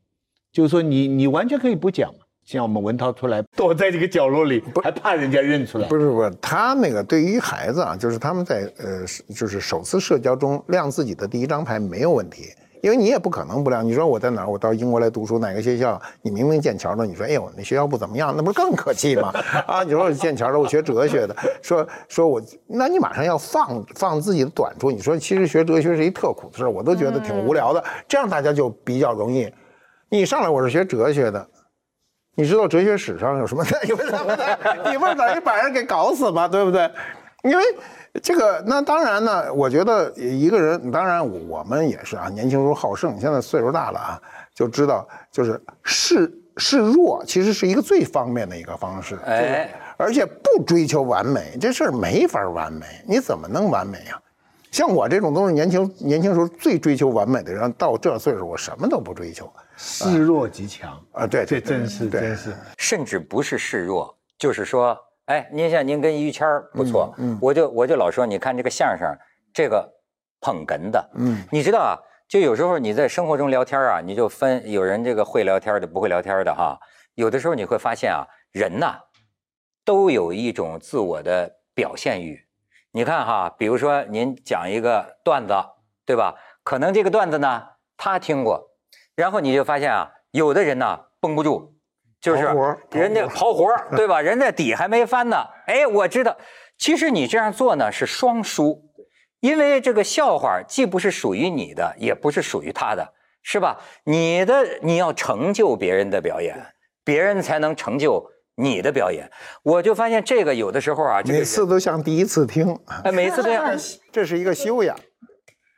[0.52, 2.26] 就是说你你完全可以不讲嘛。
[2.44, 5.88] 像我们文涛出来躲在这个角落里，还怕人家认出来？
[5.88, 12.50] 不是不是，他那个对于孩子啊，就是他们在呃，就是首次社交中亮自己的第一张牌没有问题。
[12.82, 13.84] 因为你也不可能不亮。
[13.84, 14.48] 你说我在哪儿？
[14.48, 16.00] 我到英国来读书，哪个学校？
[16.22, 19.30] 你明明剑桥的，你说哎呦，那学校不怎么样，那不是更可气吗？
[19.68, 24.90] 啊，你说我剑桥的，我学哲学的，说说我，那你马上要放放自己的短处。
[24.90, 27.84] 你说其实学哲学是一特苦的事儿，我都觉得挺无聊的。
[28.08, 29.46] 这样大家就比较容易。
[30.08, 31.46] 你上来我是学哲学的，
[32.40, 33.62] 你知道哲学史上有什么？
[33.84, 33.92] 你
[34.96, 36.48] 不是等于把人给搞死吗？
[36.48, 36.90] 对不对？
[37.42, 37.62] 因为
[38.22, 44.20] 这个，那当然呢，我觉得一个人，当然我们也是啊，年轻时候好胜，现在岁数大了啊，
[44.54, 49.18] 就知道就是示示弱，其实是一个最方便的一个方式。
[49.26, 54.18] 哎，而且不追求完美，这事儿没法完美，你怎么能完美呀？
[54.70, 61.26] 像我这种都是年轻年轻时候最追求完美的人，到这岁数我什么都不追求示弱即强啊！
[61.26, 62.54] 对，这真是对真是。
[62.78, 69.08] 甚至不是示弱，就是说，哎，您像您跟于谦儿不错，嗯嗯我就我就老说，你看这个相声，
[69.52, 69.90] 这个
[70.40, 76.78] 捧哏的，嗯你知道啊，就有时候你在生活中聊天啊，你就分有人这个会聊天的，不会聊天的哈。
[77.14, 78.98] 有的时候你会发现啊，人呐，
[79.84, 82.40] 都有一种自我的表现欲。
[82.92, 85.54] 你看哈，比如说您讲一个段子，
[86.04, 86.34] 对吧？
[86.64, 87.62] 可能这个段子呢，
[87.96, 88.70] 他听过，
[89.14, 91.74] 然后你就发现啊，有的人呢绷不住，
[92.20, 92.42] 就是
[92.90, 94.20] 人家刨活儿， 对吧？
[94.20, 96.36] 人家底还没翻呢，哎，我知道，
[96.78, 98.82] 其实你这样做呢是双输，
[99.38, 103.78] 因为这个笑话既不是属于你的，也不是属于他的，是吧？
[104.02, 106.74] 你的你要成就别人的表演，
[107.04, 108.28] 别人才能成就
[108.60, 109.30] 你的表演。
[109.62, 113.74] 我就发现这个有的时候啊，这个每次都像第一次听，哎，每次都像，
[114.12, 114.96] 这是一个修养。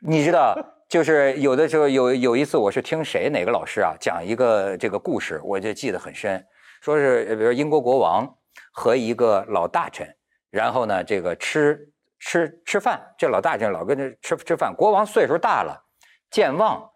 [0.05, 0.55] 你知道，
[0.89, 6.45] 就是有的时候有有一次，我是听谁哪个老师啊讲一个这个故事，我就记得很深，
[6.81, 8.27] 说是呃比如英国国王
[8.73, 10.07] 和一个老大臣，
[10.51, 11.79] 然后呢这个吃
[12.19, 15.81] 吃吃饭，这老大臣老跟着吃吃饭，国王岁数大了，
[16.29, 16.89] 健忘，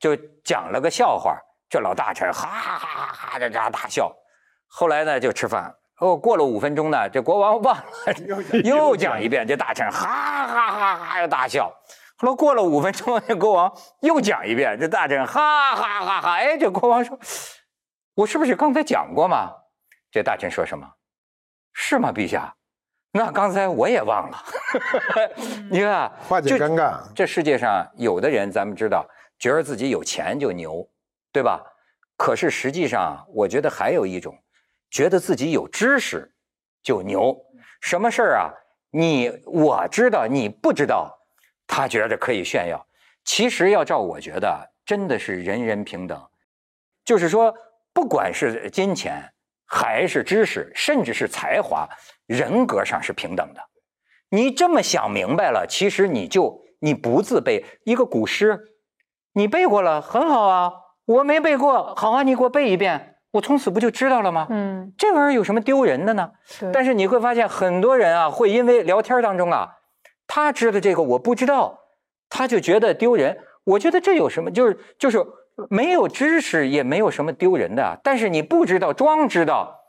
[0.00, 4.10] 就讲了个笑话，这老大臣哈哈哈哈的这大笑，
[4.76, 5.72] 后来呢就吃饭。
[6.00, 7.84] 哦，过了五分钟呢，这国王忘了，
[8.64, 11.72] 又讲一遍，这大臣哈哈哈哈又大笑。
[12.16, 16.32] 后来过了五分钟，这国王又讲一遍，这大臣哈哈哈哈。
[16.32, 17.16] 哎，这国王说
[18.14, 19.52] ：“我是不是刚才讲过嘛？”
[20.10, 20.84] 这大臣说什么？
[21.72, 22.52] 是吗，陛下？
[23.12, 24.44] 那刚才我也忘了。
[25.70, 29.06] 你看啊，化解就尴尬这世界上有的人，咱们知道，
[29.38, 30.84] 觉得自己有钱就牛，
[31.32, 31.62] 对吧？
[32.16, 34.36] 可是实际上，我觉得还有一种，
[34.94, 36.32] 觉得自己有知识
[36.80, 37.36] 就牛。
[37.80, 38.54] 什么事儿啊？
[38.92, 41.18] 你我知道，你不知道，
[41.66, 42.86] 他觉得可以炫耀。
[43.24, 46.16] 其实要照我觉得，真的是人人平等。
[47.04, 47.52] 就是说，
[47.92, 49.20] 不管是金钱，
[49.66, 51.88] 还是知识，甚至是才华，
[52.26, 53.60] 人格上是平等的。
[54.28, 57.64] 你这么想明白了，其实你就你不自卑。
[57.84, 58.60] 一个古诗，
[59.32, 60.72] 你背过了，很好啊。
[61.04, 64.46] 我没背过，好啊，你给我背一遍，我从此不就知道了吗？
[64.48, 66.30] 嗯，这玩意儿有什么丢人的呢？
[66.60, 66.70] 对。
[66.72, 69.68] 但是你会发现，很多人啊，会因为聊天当中啊，
[70.28, 71.80] 他知道这个我不知道，
[72.28, 73.36] 他就觉得丢人。
[73.64, 74.52] 我觉得这有什么？
[74.52, 75.18] 就是就是
[75.68, 79.80] 没有知识也没有什么丢人的，但是你不知道装知道，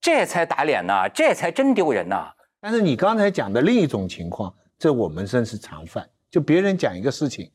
[0.00, 2.32] 这才打脸呐，这才真丢人呐。
[2.58, 6.08] 但是你刚才讲的另一种情况，这我们真是常犯。
[6.30, 7.50] 就别人讲一个事情，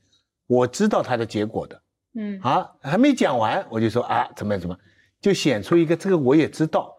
[0.45, 1.81] 我知道它的结果的，
[2.19, 4.83] 嗯啊，还没讲完，我就说啊，怎么样怎么样，
[5.23, 6.93] 就显出一个这个我也知道，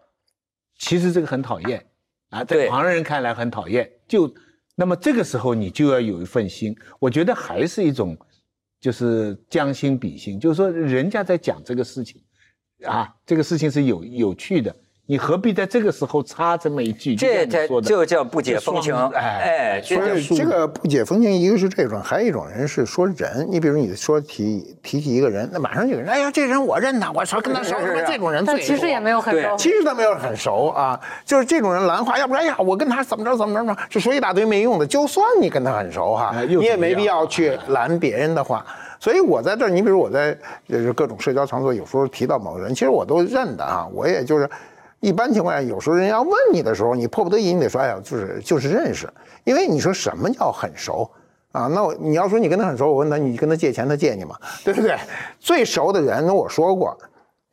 [0.79, 1.85] 其实这个很讨厌
[2.31, 3.87] 啊，在旁人看来很讨厌。
[4.07, 4.33] 就
[4.73, 8.17] 那么这个时候你就要有一份心，我觉得还是一种
[8.79, 12.19] 就是将心比心，就是说人家在讲这个事情
[12.83, 14.75] 啊，这个事情是有有趣的，
[15.07, 17.15] 你何必在这个时候插这么一句？
[17.15, 18.95] 这才你说的就叫不解风情。
[19.13, 23.47] 哎，哎所以这个不解风情，一个是这种，还有一种人是说人。
[23.47, 29.55] 你比如你说提提起一个人，那马上有人，哎呀，这人我认他，我说跟他熟是是是这种人最但其实也没有很熟。
[29.57, 34.87] 其实他没有很熟啊，就是这种人兰花，要不然哎呀，我跟他怎么着怎么着嘛，就说一大堆没用的。
[34.87, 38.65] 就算你跟他很熟哈，你也没必要去拦别人的话。
[38.99, 40.35] 所以我在这儿，你比如我在
[40.67, 44.49] 就是各种社交场所，有时候提到某个人，其实我都认得啊，我也就是。
[45.05, 49.07] 一般情况下，有时候人家问你的时候，你迫不得已，你得说，哎呀，就是就是认识，
[49.43, 51.07] 因为你说什么叫很熟
[51.51, 51.67] 啊？
[51.67, 54.35] 那我你要说你跟他很熟，我问他，你跟他借钱，他借你吗？
[54.63, 54.97] 对不对？
[55.39, 56.97] 最熟的人，我说过，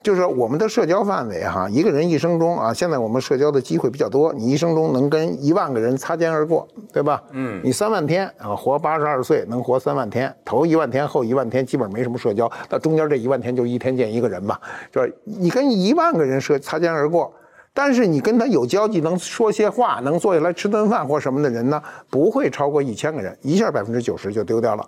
[0.03, 7.23] 就是我们的社交范围哈，一个人一生中啊，现在我们社交的机会比较多，你一生中能跟一万个人擦肩而过，对吧？
[7.33, 14.59] 嗯，你三万天啊，活八十二岁，能活三万天，头一万天，后一万天，基本没什么社交，到中间这一万天就一天见一个人嘛，
[14.91, 17.31] 就是你跟一万个人社擦肩而过。
[17.75, 24.87] 但是你跟他有交集，能说些话，能坐下来吃顿饭或什么的人呢，不会超过一千个人，一下百分之九十就丢掉了。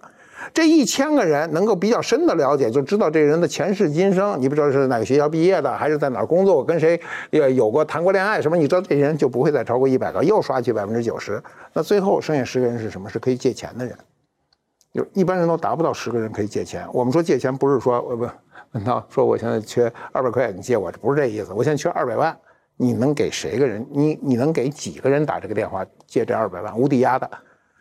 [0.53, 4.37] 这一千个人能够比较深的了解，就知道这人的前世今生。
[4.39, 8.57] 你不知道是哪个学校毕业的，还是在哪儿工作，跟谁呃有过谈过恋爱什么？
[8.57, 11.43] 你知道这人就不会再超过一百个，又刷去百分之九十。
[11.73, 13.09] 那最后剩下十个人是什么？
[13.09, 13.97] 是可以借钱的人。
[14.93, 16.87] 就一般人都达不到十个人可以借钱。
[16.93, 18.29] 我们说借钱不是说呃不，
[18.73, 21.55] 问他说我现在缺二百块，你借我，不是这意思。
[21.55, 22.37] 我现在缺二百万，
[22.77, 23.87] 你能给谁个人？
[23.91, 27.31] 你你能给几个人打这个电话借这二百万无抵押的？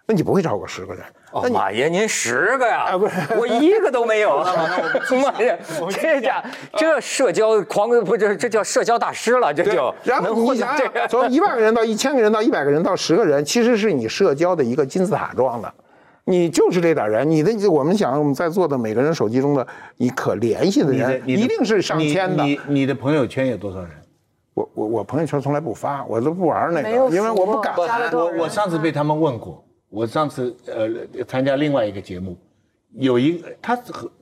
[0.05, 1.01] 那你不会超过十个人。
[1.31, 2.89] 哦，马爷，您十个呀？
[2.89, 4.43] 啊不是 我一个都没有。
[5.23, 5.57] 妈呀，
[5.89, 6.43] 这家
[6.75, 11.07] 这社交狂不这这叫社交大师了，这就然后你想想。
[11.07, 15.73] 从一万个人到一千个人到一百个人到十个人，其实是你社交的一个金字塔状的。
[16.25, 19.65] 你就是这点人，你的我们想我们在座的每个人手机中的
[19.97, 22.43] 你可联系的人，一定是上千的。
[22.43, 23.89] 你你你的朋友圈有多少人？
[24.53, 27.87] 我我我朋友圈从来不发，我都不玩那个，因为我不敢数。
[27.87, 32.37] 加了多少人我我上次被他们问过，我上次呃参加另外一个节目，
[32.93, 33.75] 有一个他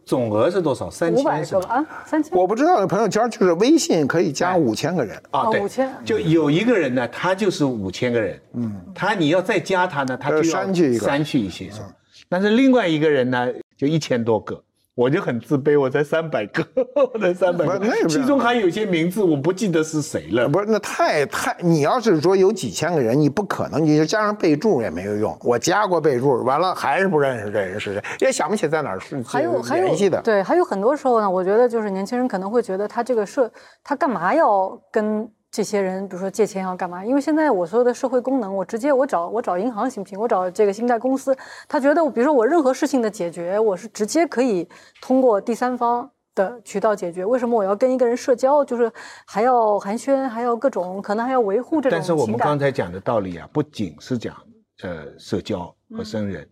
[0.05, 0.89] 总额是多少？
[0.89, 1.75] 三五百千是吧？
[1.75, 2.37] 啊，三千。
[2.37, 11.93] 我不知道朋友圈就是微信可以加哎五千个人，啊，对哦5000，就有一个人呢，他就是五千个人，嗯，他你要再加他呢，他就要删去一个删去一些，是吧？
[12.29, 14.63] 但是另外一个人呢，就一千多个。
[14.93, 16.65] 我就很自卑，我才三百个，
[17.13, 20.49] 我才三百个，那其中还有一些名字我不记得是谁了。
[20.49, 25.35] 不是那太太，你要是说有几千个人，你不可能，你就加上备注也没有用。
[25.41, 30.21] 我加过备注，完了还是不认识这人是谁，也想不起在哪儿是还有还有联系的。
[30.21, 33.49] 对，还有很多时候呢，我觉得就是年轻人可能会觉得他这个社，
[33.83, 37.03] 他干嘛要跟这些人，比如说借钱要干嘛？
[37.03, 40.19] 因为现在我所有的社会功能，我直接我找我找银行行不行？
[40.19, 41.37] 我找这个信贷公司，
[41.67, 44.67] 他觉得我比如说我任何事情的解决，我是直接可以
[45.01, 46.09] 通过第三方。
[46.33, 48.63] 的渠道解决，为什么我要跟一个人社交？
[48.63, 48.89] 就是
[49.27, 54.33] 还要寒暄，还要各种，可能还要维护这种但是我们刚才讲的道理啊，不仅是讲
[54.81, 56.47] 呃社交和生人，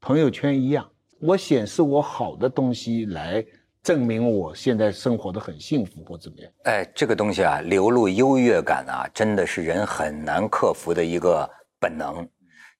[0.00, 0.82] 朋友圈一样，
[1.20, 3.44] 我显示我好的东西来
[3.88, 6.52] 证明我现在生活的很幸福或怎么样。
[6.64, 11.48] 哎，这个东西啊，流露优越感啊，真的是人很难克服的一个
[11.80, 12.28] 本能。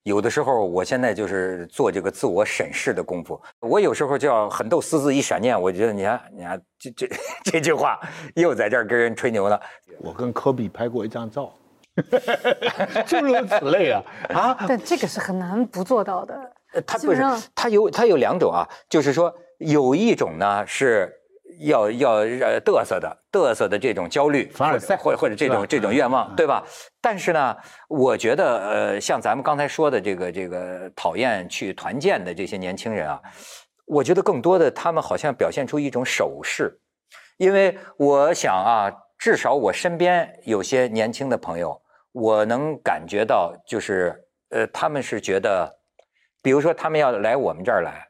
[0.03, 3.41] 有的时候，我现在就是做这个自我审视的功夫。
[3.61, 7.09] 我有时候就要很斗私自一闪念，我觉得你看，你看这这
[7.53, 7.99] 这句话
[8.35, 9.59] 又在这儿跟人吹牛了。
[10.01, 11.51] 我跟科比拍过一张照，
[13.09, 14.67] 诸如此类啊啊！
[14.69, 16.35] 但这个是很难不做到的。
[16.75, 21.13] 呃它不是基本上，它有他有两种啊，就是说有一种呢是
[21.61, 26.65] 要要呃嘚瑟的嘚瑟的这种焦虑，凡尔赛或者或者这种这种愿望，对吧？
[27.01, 27.57] 但是呢，
[27.89, 33.21] 我觉得呃，像咱们刚才说的这个这个讨厌去团建的这些年轻人啊，
[33.87, 36.79] 我觉得更多的他们好像表现出一种守势，
[37.37, 41.81] 因为我想啊，至少我身边有些年轻的朋友，
[42.13, 44.15] 我能感觉到就是
[44.51, 45.77] 呃，他们是觉得。
[46.41, 48.08] 比如说他们要来我们这儿来，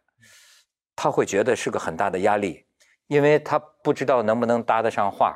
[1.00, 2.64] 他会觉得是个很大的压力，
[3.06, 5.32] 因为他不知道能不能搭得上话，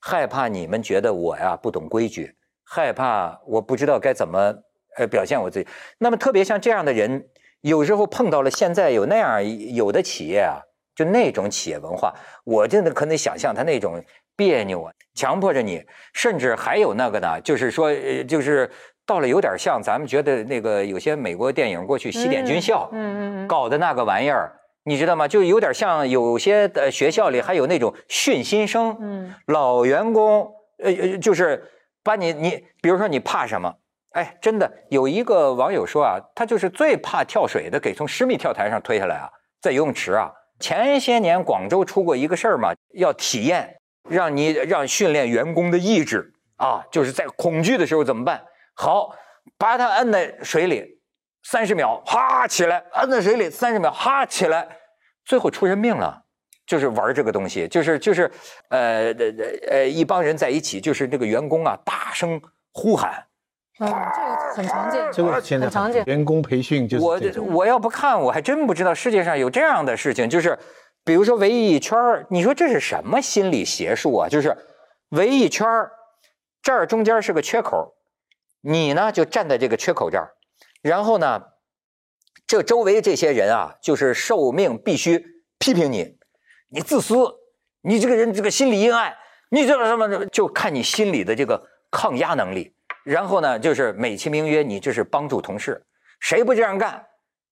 [0.00, 4.54] 害怕你们觉得我呀不懂规矩，害怕我不知道该怎么
[4.96, 5.68] 呃表现我自己。
[5.98, 7.26] 那么特别像这样的人，
[7.62, 9.44] 有时候碰到了现在有那样
[9.74, 10.62] 有的企业啊，
[10.94, 14.00] 就那种企业文化，我真的可能想象他那种
[14.36, 18.70] 别扭啊，强迫着你，甚至还有那个呢，就是说呃就是。
[19.06, 24.52] 到了有点像咱们觉得那个有些美国电影过去西点军校，嗯嗯嗯搞的那个玩意儿，
[24.84, 25.28] 你知道吗？
[25.28, 31.70] 就有点像有些的学校里还有那种训新生，嗯，老员工，呃呃，就是
[32.02, 33.74] 把你你，比如说你怕什么？
[34.12, 40.32] 哎，真的有一个网友说啊，他就是最怕跳水的，给从十米跳台上推下来啊，在游泳池啊。
[40.58, 48.42] 前些年广州出过一个事儿嘛，要体验，让你让训练员工的意志啊，就是在恐惧的时候怎么办？
[48.74, 49.14] 好，
[49.56, 50.99] 把他摁在水里，
[51.42, 54.68] 三十秒，哈起来，摁在水里三十秒，哈起来，
[55.24, 56.22] 最后出人命了。
[56.66, 58.30] 就是玩这个东西，就是就是，
[58.68, 59.32] 呃呃
[59.68, 62.40] 呃，一帮人在一起，就是那个员工啊，大声
[62.72, 63.26] 呼喊。
[63.80, 66.04] 嗯，这个很常见，这个现在很常见。
[66.04, 67.18] 员工培训就是我
[67.56, 70.30] 我要不看，我还真不知道世界上有这样的事情。
[70.30, 70.56] 就是，
[71.02, 74.28] 比如说围一圈儿，你说这是什么心理邪术啊？
[74.28, 74.56] 就是
[75.08, 75.90] 围一圈儿，
[76.62, 77.96] 这儿中间是个缺口，
[78.60, 80.30] 你呢就站在这个缺口这儿，
[80.82, 81.42] 然后呢，
[82.46, 85.24] 这周围这些人啊，就是受命必须
[85.58, 86.16] 批评你，
[86.70, 87.14] 你自私，
[87.82, 89.14] 你这个人这个心理阴暗，
[89.50, 92.74] 你这个什么，就看你心里的这个抗压能力。
[93.04, 95.82] 然后呢，就是美其名曰你这是帮助同事，
[96.20, 97.04] 谁不这样干？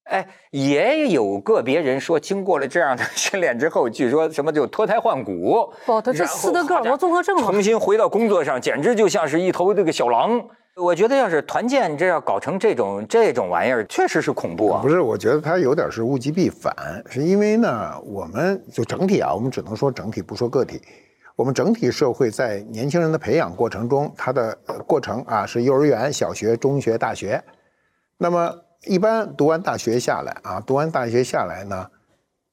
[0.05, 5.71] 哎，也有个别人说，经过了这样的训练之后，据说什么就脱胎换骨。
[5.85, 10.49] 哦，他这斯德哥尔摩综合症嘛重新回到工作上，简直就像是一头这个小狼。
[10.81, 14.89] 我觉得要是团建这要搞成这种这种玩意儿，确实是恐怖啊不。
[14.89, 16.73] 是，我觉得它有点是物极必反，
[17.11, 20.81] 是因为呢，我们就整体啊，我们只能说整体，不说个体。
[21.35, 27.43] 我们整体社会在年轻人的培养过程中，它的呃过程啊是幼儿园、小学、中学、大学。
[28.17, 28.53] 那么
[28.85, 31.87] 一般读完大学下来啊，读完大学下来呢，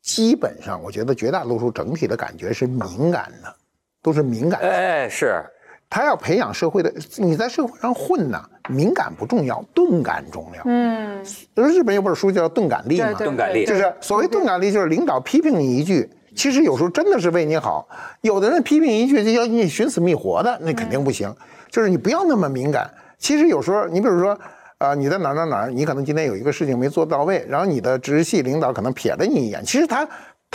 [0.01, 3.55] 基本上我觉得绝大多数整体的感觉是敏感的，
[4.03, 4.69] 都是敏感的。
[4.69, 5.43] 哎，是，
[5.89, 10.61] 他要培养社会的，你在社会上混呢，敏感不重要，钝感重要。
[10.65, 11.23] 嗯，
[11.53, 17.87] 日本有本书叫《钝感力》嘛，钝感力就是所谓钝感力，就是领导批评你一句，其实有时候真的是为你好。
[18.21, 21.33] 有的人批评一句就要你寻死觅活的，那肯定不行。
[21.69, 22.89] 就是你不要那么敏感。
[23.17, 24.37] 其实有时候，你比如说，
[24.79, 30.05] 啊、你在哪儿哪儿哪儿，你可能今天有一个事情没做到位，然后你的直系领导可能瞥了你一眼，其实他。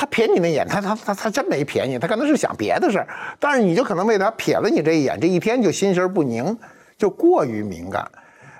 [0.00, 3.06] 他瞥你那眼，他他他他真没瞥你，他可能是想别的事儿，
[3.38, 6.56] 但是你就可能为他瞥了你这一眼，这一天就心神不宁，
[6.96, 8.10] 就过于敏感。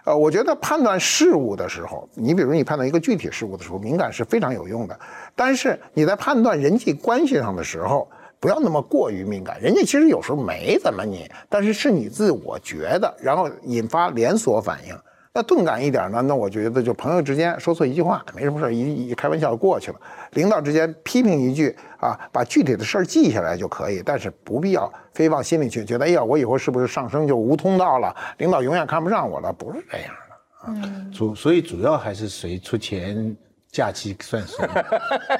[0.04, 5.00] 呃，我觉得判断事物的时候，你比如你判断一个具体事物的时候，敏感是非常有用的。
[5.34, 8.06] 但是你在判断人际关系上的时候，
[8.38, 9.58] 不要那么过于敏感。
[9.62, 14.94] 人家其实有时候没怎么你，但是是你自我觉得，然后引发连锁反应。
[15.32, 16.20] 那钝感一点呢？
[16.22, 20.00] 那我觉得就朋友之间说错一句话没什么事儿，一一开玩笑过去了。
[20.32, 28.14] 领导之间批评一句啊，把具体的事儿记下来就可以，但是不必要非往心里去，觉得哎呀，我以后是不是上升就无通道了？
[28.38, 29.52] 领导永远看不上我了？
[29.52, 31.10] 不是这样的。
[31.16, 33.36] 主所以主要还是谁出钱，
[33.70, 34.68] 假期算谁。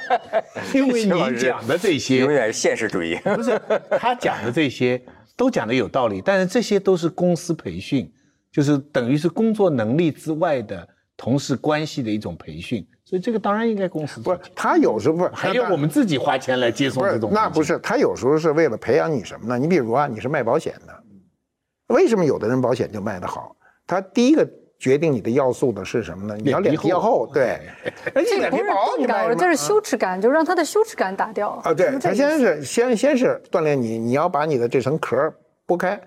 [0.73, 3.17] 因为你讲的这些永远是现实主义。
[3.25, 3.61] 不是
[3.99, 5.03] 他讲的这些
[5.37, 8.11] 都讲的有道理，但是这些都是公司培训，
[8.53, 10.87] 就是等于是工作能力之外的
[11.17, 19.59] 同事关系的一种培训，所以这个当然应该公司不是他有时候不是，还要我们自己花钱来接送不是这种，那不是，他有时候是为了培养你什么呢？
[19.59, 21.03] 你比如啊，你是卖保险的，
[21.89, 23.55] 为什么有的人保险就卖得好？
[23.87, 24.49] 他第一个
[24.79, 26.37] 决定你的要素的是什么呢？
[26.43, 27.61] 你要脸皮厚，对，
[28.07, 35.17] 这不是脸皮薄，你钝感，卖什么这是羞耻感，就让他的羞耻感打掉啊，对他先是先先是锻炼你，你要把你的这层壳
[35.67, 36.01] 剥开，然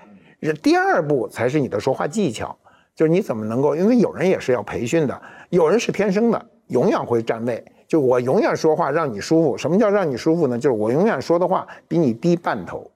[0.51, 2.57] 第二步才是你的说话技巧，
[2.95, 9.57] 就是你怎么能够，因为有人也是要培训的，有人是天生的，永远会站位，就我永远说话让你舒服。
[9.57, 10.57] 什么叫让你舒服呢？
[10.57, 12.89] 就是我永远说的话比你低半头。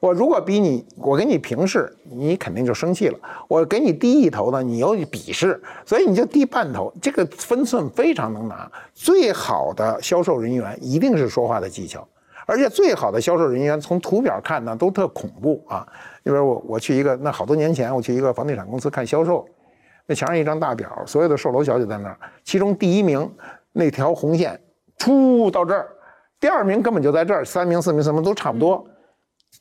[0.00, 3.18] 我如果比你，我给你平视，你肯定就生气了。
[3.46, 6.90] 我给你低一头呢，你又鄙视，所以你就低半头。
[7.02, 8.72] 这个分寸非常能拿。
[8.94, 12.08] 最好的销售人员一定是说话的技巧，
[12.50, 15.86] 而且最好的销售人员从图表看呢都特恐怖啊。
[16.24, 19.46] 因为我我去一个那好多年前我去一个房地产公司看销售，
[20.06, 23.32] 那墙上一张大表，所有的售楼小姐在那儿，其中第一名
[23.72, 24.60] 那条红线
[24.98, 25.88] 出到这儿，
[26.40, 28.84] 第二名根本就在这儿，三名、四名、四名都差不多。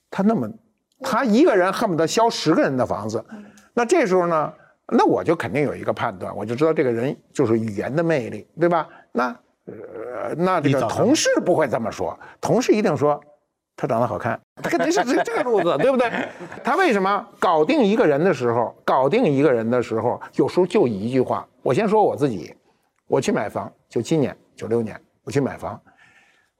[0.09, 0.49] 他那么，
[1.01, 3.23] 他一个人恨不得销十个人的房子，
[3.73, 4.51] 那这时候呢，
[4.87, 8.87] 那我就肯定有一个判断，我就知道这个人就是语言的魅力，对吧？
[9.11, 9.35] 那
[9.72, 13.20] 呃，那这个同事不会这么说，同事一定说
[13.76, 16.11] 他长得好看， 他肯定是这这个路子，对不对？
[16.63, 21.47] 他为什么搞定一个人的时候，搞定一个人的时候，有时候就一句话。
[21.61, 22.53] 我先说我自己，
[23.07, 25.80] 我去买房，九七年、九六年，我去买房。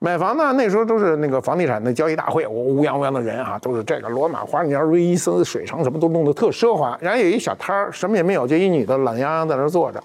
[0.02, 6.98] 买房呢，那时候都是那个房地产的交易大会，我乌泱乌泱的人啊，都是这个罗马花园、瑞伊斯水城什么都弄得特奢华。
[7.02, 10.02] 然后有一小摊儿，什么也没有，就一女的懒洋洋在那儿坐着，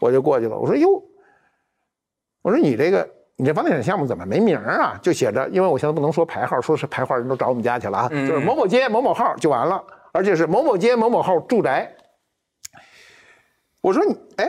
[0.00, 0.56] 我就过去了。
[0.58, 1.00] 我说哟，
[2.46, 4.96] 我说你这个你这房地产项目怎么没名儿啊？
[5.02, 9.82] 就写着，因为我现在不能说牌号，说是牌号人都找我们家去了啊，就是某某街某某号就完了，
[10.12, 11.92] 而且是某某街某某号住宅。
[13.80, 14.48] 我说你哎。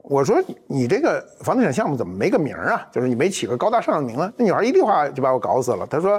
[0.00, 2.88] 我说你这个房地产项目怎么没个名儿啊？
[2.90, 4.32] 就是你没起个高大上的名字。
[4.38, 5.86] 那女孩一句话就把我搞死了。
[5.86, 6.18] 她说：“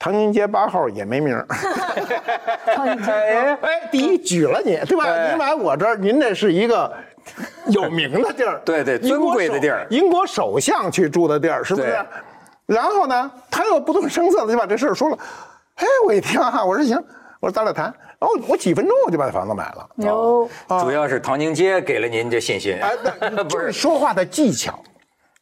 [0.00, 1.46] 唐宁街八号也没名儿。
[2.66, 5.04] 哎，哎，第一举了你，对吧？
[5.04, 6.92] 哎您来我这儿，您这是一个
[7.68, 11.98] 有名的地儿， 对对尊贵的地儿英国首相去住的地儿，是不是？
[12.66, 15.18] 然后呢，他又不动声色的就把这事儿说了。
[15.76, 16.96] 哎，我一听啊，我说行，
[17.40, 17.92] 我说咱俩谈。
[18.18, 19.88] 然后我几分钟我就把房子买了。
[20.08, 20.48] 哦
[20.80, 22.92] 主要是唐宁街给了您这信心，哎，
[23.32, 23.80] 那 不就是是？
[23.80, 24.80] 说话的技巧，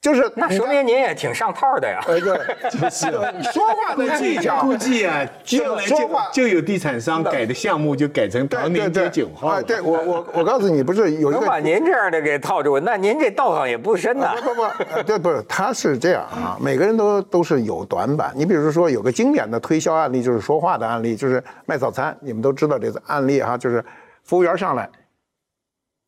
[0.01, 2.01] 就是那说明您也挺上套的呀。
[2.09, 2.39] 哎对，
[2.71, 9.61] 就是说话的技巧，估计啊，就说话就有地产商改的项目就改成对唐宁街九号。
[9.61, 14.35] 对我我我告诉你，不是有一把您这样的给套住，那您这道行也不深呐。
[14.43, 14.63] 不不不，
[14.95, 18.33] 呃对，不是，他是这样啊，每个人都都是有短板。
[18.35, 23.85] 你比如说，有个经典的推销案例，就是说话的案例，就是卖早餐，你们都知道这个案例哈，就是
[24.25, 24.89] 服务员上来，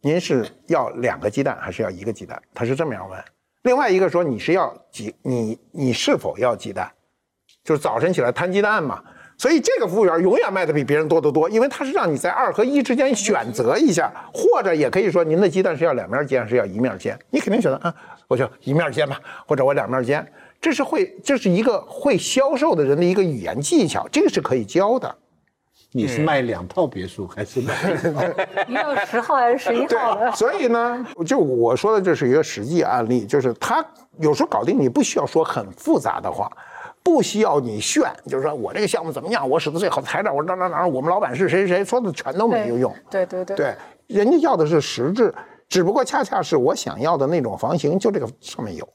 [0.00, 2.40] 您是要两个鸡蛋还是要一个鸡蛋？
[2.54, 3.22] 他是这么样问。
[3.62, 6.90] 另外一个说你是要几，你你是否要鸡蛋？
[7.62, 9.02] 就是早晨起来摊鸡蛋嘛。
[9.38, 17.92] 所以这个服务员永远卖的比别人多得多，因为他是让你在二和一之间选择一下，或者也可以说您的鸡蛋是要两面煎，是要一面煎，你肯定选择啊，
[18.28, 20.24] 我就一面煎吧，或者我两面煎，
[20.60, 25.12] 这是会，这是一个会销售的人的一个语言技巧，这个是可以教的。
[25.92, 27.74] 你是卖两套别墅还是卖？
[28.66, 30.32] 一套 十号还是十一号的？
[30.32, 33.84] 所以呢，就我说的这是一个实际案例，就是他
[34.18, 36.50] 有时候搞定你不需要说很复杂的话。
[37.04, 42.94] 不需要你炫，就是说我这个项目怎么样，我使的最好的材料，我哪哪哪，我们老板是谁谁，说的全都没有用。
[43.10, 43.74] 对对对，对，
[44.06, 45.34] 人家要的是实质，
[45.68, 48.88] 只不过恰恰是我想要的那种房型，就这个上面有。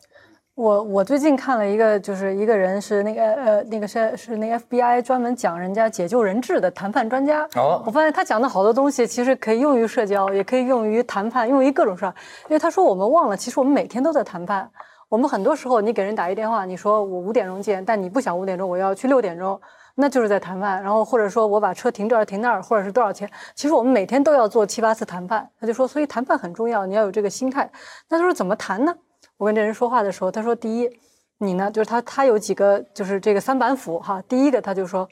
[0.57, 7.47] 我我最近看了一个，就是一个人是那个呃那个是是那个 FBI 专门讲人家解救人质的谈判专家。
[7.53, 12.13] 哦，我发现他讲的好多东西其实可以用于社交，也可以用于谈判，用于各种事儿。
[12.49, 14.67] 因为他说我们忘了，其实我们每天都在谈判。
[15.09, 19.61] 我们很多时候，你给人打一电话，你说我五点钟见，但你不想五点钟，我要去六点钟，
[19.93, 20.81] 那就是在谈判。
[20.81, 23.29] 然后或者说我把车停这儿停那儿，或者是多少钱？
[23.53, 25.47] 其实我们每天都要做七八次谈判。
[25.61, 27.69] 他就说，所以谈判很重要，你要有这个心态。
[28.09, 28.95] 那他说怎么谈呢？
[29.37, 30.89] 我跟这人说话的时候，他说第一，
[31.37, 34.21] 你呢就是他他有几个就是这个三板斧哈。
[34.23, 35.07] 第一个他就说，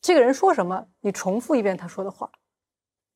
[0.00, 2.30] 这个人说什么，你重复一遍他说的话，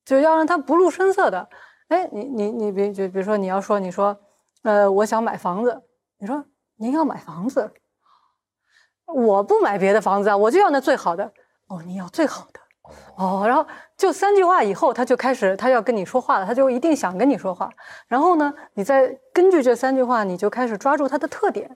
[0.05, 1.49] 就要让他不露声色的。
[1.89, 4.17] 哎，你你你比就比如说你要说你说。
[4.63, 5.83] 呃，我想买房子。
[6.19, 6.41] 你说
[6.77, 7.69] 您要买房子，
[9.05, 11.33] 我不买别的房子啊，我就要那最好的。
[11.67, 12.61] 哦，你要最好的。
[13.17, 13.67] 哦，然后
[14.03, 17.69] 就三句话以后，他就开始他要跟你说话了，他就一定想跟你说话。
[18.05, 21.73] 然后呢，你再根据这三句话，你就开始抓住他的特点。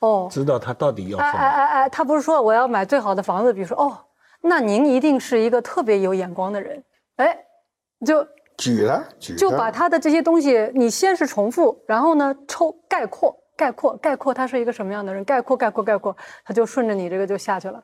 [0.00, 1.30] 哦，知道他到底要什么？
[1.30, 3.96] 哎哎哎，他不是说我要买最好的房子，比如说哦，
[4.40, 6.82] 那您一定是一个特别有眼光的人。
[7.14, 7.38] 哎，
[8.04, 8.26] 就。
[8.56, 17.80] 举了，举就把他的这些东西，你先是重复，然后呢抽概括，概括，概括他是一个什么样的人，概括，概括，概括，他就顺着你这个就下去了，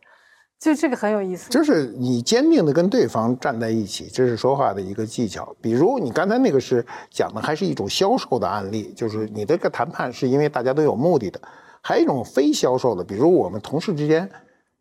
[0.58, 1.50] 就这个很有意思。
[1.50, 5.54] 就是你坚定的跟对方站在一起，这是说话的一个技巧。
[5.60, 11.40] 比如你刚才那个是讲的，还是一种销售的案例，就是你这个谈判是因为大家都有目的的。
[11.82, 14.26] 还有一种非销售的，比如我们同事之间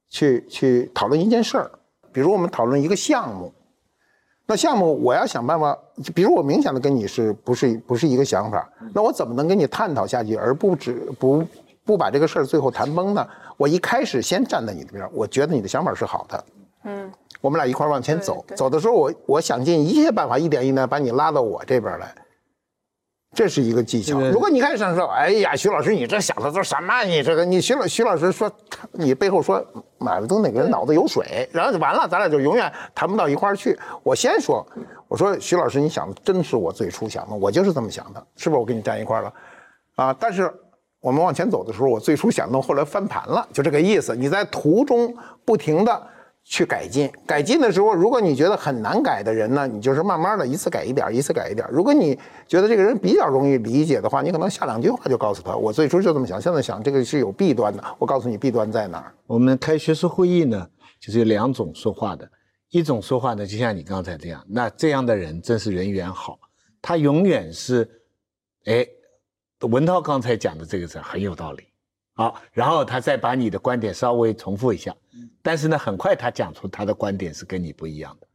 [0.09, 1.69] 去去讨论一件事儿，
[2.13, 3.53] 比如我们讨论一个项目。
[4.45, 5.77] 那项目我要想办法，
[6.13, 11.43] 比如我明显的跟你是不是不是一个想法，那我怎么能跟你探讨下去，而不只不
[11.85, 13.27] 不把这个事儿最后谈崩呢？
[13.57, 16.43] 我一开始先站在你的边儿，我觉得你的想法是好的，
[16.83, 17.11] 嗯，
[17.41, 22.13] 我们俩一块儿往前走，走的时候我我想尽一切办法，一点一点把你拉到我这边来。
[23.35, 24.19] 这是一个技巧。
[24.29, 27.03] 如果你开始想说，哎呀，徐老师，你这想的都什么？
[27.03, 28.51] 你这个，你徐老徐老师说，
[28.91, 29.65] 你背后说
[29.97, 33.75] 买了都哪个人脑子有水，然后就完了，咱俩就永远谈不到一块儿去。
[34.03, 34.63] 我先说，
[35.07, 38.59] 我说徐老师，你想的真是我最初想的，我就是这么想的，是不是？
[38.59, 39.33] 我跟你站一块儿了，
[39.95, 40.53] 啊，但是
[41.03, 44.15] 我们往前走的时候，我最初想弄后来翻盘了，就这个意思。
[44.15, 46.07] 你在途中不停的。
[46.45, 51.65] 去改进，改进的时候，如果你觉得很难改的人呢，你就是慢慢的一次改一点，一次改一点。
[51.71, 59.13] 如果你觉得这个人比较容易理解的话，你可能下两句话就告诉他，我最初就这么想，现在想这个是有弊端的，我告诉你弊端在哪儿。
[59.25, 60.67] 我们开学术会议呢，
[60.99, 62.29] 就是有两种说话的，
[62.71, 66.37] 一种说话呢，就像你刚才这样，那这样的人真是人缘好，
[66.81, 67.89] 他永远是，
[68.65, 68.85] 哎，
[69.67, 71.63] 文涛刚才讲的这个是很有道理。
[72.15, 74.95] 好，然后他再把你的观点稍微重复一下，
[75.41, 78.27] 但是呢，很快他讲出他的观点是跟你不一样的，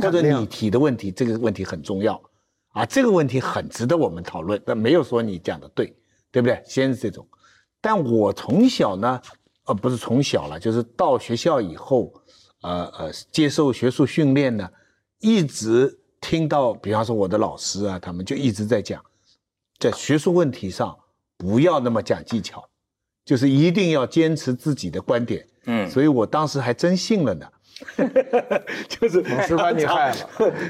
[0.00, 2.22] 或者你提的问题，这个问题很重要，
[2.68, 5.92] 啊，这个问题很值得我们讨论，但没有说你讲的对，
[6.30, 6.62] 对不对？
[6.64, 7.26] 先是这种，
[7.80, 9.20] 但我从小呢，
[9.64, 12.14] 呃，不是从小了，就是到学校以后，
[12.62, 14.70] 呃呃，接受学术训练呢，
[15.18, 19.04] 一直听到，比方说我的老师啊，他们就一直在讲，
[19.78, 20.96] 在学术问题上
[21.36, 22.68] 不要那么讲技巧。
[23.24, 27.46] 就是一定要坚持自己的观点，嗯，所以我当时还真信了呢，
[28.86, 30.28] 就是老师把你害了。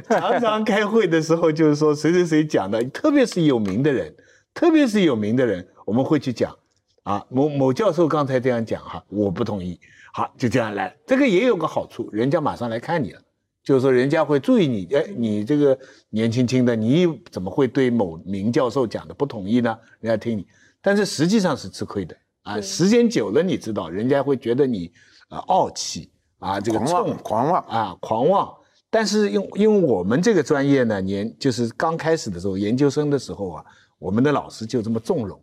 [0.09, 4.15] 常常开会的时候，就是说谁谁谁讲的，特别是有名的人，
[4.55, 6.57] 特别是有名的人，我们会去讲，
[7.03, 9.81] 啊，某某教授刚才这样讲哈，我不同意，
[10.13, 10.97] 好，就这样来。
[11.05, 13.21] 这个也有个好处，人家马上来看你了，
[13.65, 15.77] 就是说人家会注意你，哎，你这个
[16.11, 19.77] 年轻轻的，你怎么会对某名教授讲的不同意呢？
[20.01, 20.47] 人家听你，
[20.83, 22.15] 但是实际上是吃亏的。
[22.43, 24.93] 啊，时间久了，你知道，人家会觉得你，
[25.31, 28.55] 呃，傲气啊，这个狂妄，狂妄啊，狂妄。
[28.91, 33.65] 但是，因因为我们这个专业呢，年就是刚开始的时候，研究生的时候啊，
[33.99, 35.43] 我们的老师就这么纵容，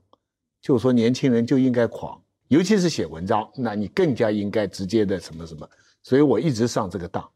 [0.62, 5.68] 就说年轻人就应该狂，尤其是写文章，那你更加应该直接的什么什么。
[6.04, 7.28] 所以我一直上这个当，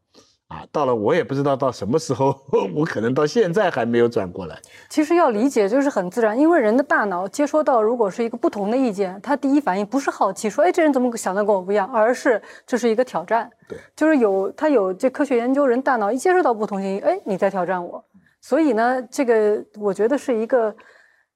[0.48, 2.32] 啊，到了我也不知道到什么时候，
[2.72, 4.56] 我可能到现在还没有转过来。
[4.88, 13.50] 其实要理解就是很自然，因为人的大脑接收到如果是一个不同的意见，他第一反应不是好奇说，哎，这人怎么想的跟我不一样，而是这是一个挑战。
[13.68, 18.04] 对，就是有他有这科学研究，人大脑一接受到不同信息，哎，你在挑战我，
[18.40, 20.72] 所以呢，这个我觉得是一个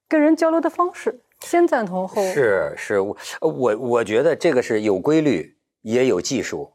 [0.09, 6.71] 跟人交流的方式，先赞同后是是，我我我觉得这个是有规律，也有技术。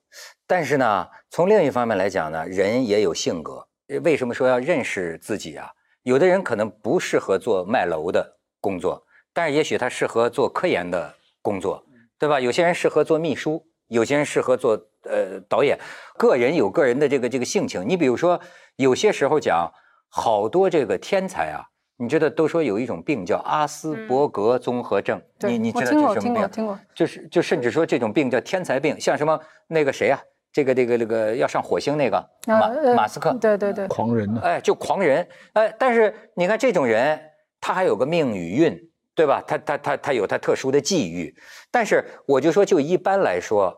[0.48, 3.68] 但是呢，从另一方面来讲呢，人也有性格。
[4.04, 5.70] 为什么说要认识自己啊？
[6.04, 11.84] 有的人可能不适合做卖楼的工作，但是也许他适合做科研的工作，
[12.20, 12.40] 对吧？
[12.40, 14.74] 有些人适合做秘书，有些人适合做
[15.04, 15.80] 呃导演。
[16.18, 17.88] 个人有个人的这个这个性情。
[17.88, 18.40] 你比如说，
[18.76, 19.72] 有些时候讲
[20.10, 21.66] 好多这个天才啊，
[21.98, 25.20] 你知道都说有一种病叫阿斯伯格综合症。
[25.40, 26.22] 你你知道这是什么病？
[26.22, 26.80] 听过听过。
[26.94, 30.22] 就是就甚至说这种病叫天才病，像什么那个谁啊？
[30.56, 34.40] 这个这个这个要上火星那个马马斯克，对对对，狂人呢？
[34.42, 37.20] 哎，就狂人，哎，但是你看这种人，
[37.60, 38.80] 他还有个命与运，
[39.14, 39.44] 对吧？
[39.46, 41.36] 他他他他有他特殊的际遇，
[41.70, 43.78] 但是我就说，就一般来说，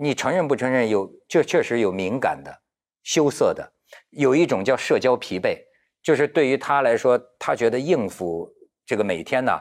[0.00, 0.88] 你承认不承认？
[0.88, 2.50] 有，就确实有敏感的、
[3.02, 3.70] 羞涩的，
[4.08, 5.58] 有一种叫社交疲惫，
[6.02, 8.50] 就是对于他来说，他觉得应付
[8.86, 9.52] 这个每天呢，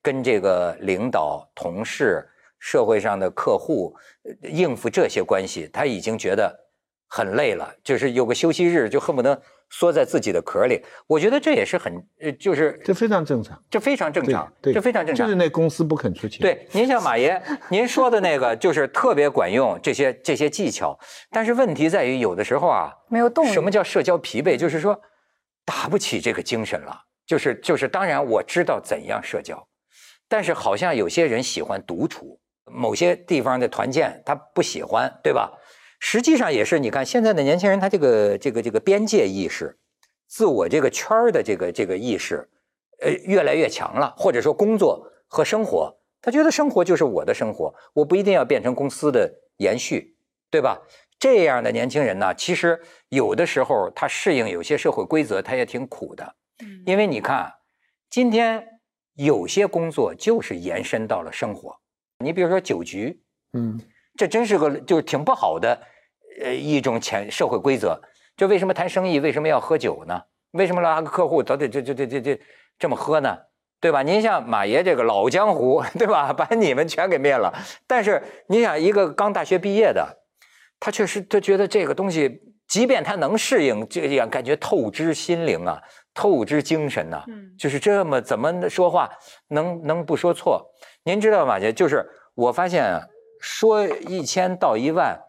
[0.00, 2.24] 跟这个领导、同事。
[2.64, 3.94] 社会上的客户
[4.40, 6.58] 应付这些关系，他已经觉得
[7.06, 9.38] 很累了，就是有个休息日就恨不得
[9.68, 10.82] 缩在自己的壳里。
[11.06, 15.26] 我觉得这也是很，呃，就是这非常正常，这非常正常，对，这非常正常。
[15.26, 16.40] 就是那公司不肯出钱。
[16.40, 17.38] 对，您像马爷，
[17.68, 20.98] 您说的那个就是特别管用，这些这些技巧。
[21.30, 23.52] 但是问题在于，有的时候啊，没有动力。
[23.52, 24.56] 什么叫社交疲惫？
[24.56, 24.98] 就是说
[25.66, 26.98] 打不起这个精神了。
[27.26, 29.68] 就是就是，当然我知道怎样社交，
[30.28, 32.40] 但是好像有些人喜欢独处。
[32.66, 35.52] 某些地方的团建他不喜欢，对吧？
[36.00, 39.78] 实际上也是，你看现在的年轻人，他这个这个这个边界意识、
[40.26, 42.48] 自我这个圈儿的这个这个意识，
[43.00, 44.14] 呃，越来越强了。
[44.16, 50.16] 或者说，工作和生活，他觉得生活就是我的生活，我不一定要变成公司的延续，
[50.50, 50.82] 对吧？
[51.18, 56.34] 这样的年轻人呢，其实有的时候他适应有些社会规则，他也挺苦的。
[56.84, 57.50] 因为你看，
[58.10, 58.80] 今天
[59.14, 61.80] 有些工作就是延伸到了生活。
[62.18, 63.20] 你比如说酒局，
[63.52, 63.80] 嗯，
[64.16, 65.80] 这真是个就是挺不好的，
[66.42, 68.00] 呃，一种潜社会规则。
[68.36, 70.20] 就为什么谈生意为什么要喝酒呢？
[70.52, 72.40] 为什么拉个客户都得这这这这这
[72.78, 73.36] 这么喝呢？
[73.80, 74.02] 对吧？
[74.02, 76.32] 您像马爷这个老江湖，对吧？
[76.32, 77.52] 把你们全给灭了。
[77.86, 80.24] 但是你想，一个刚大学毕业的，
[80.80, 85.78] 他确实他觉得这个东西，即便他能适应这样，感觉透支心灵啊，
[86.14, 89.10] 透支精神呐，嗯，就是这么怎么说话
[89.48, 90.66] 能能不说错？
[91.06, 91.60] 您知道吗？
[91.60, 92.98] 姐，就是我发现
[93.38, 95.20] 说一千到一万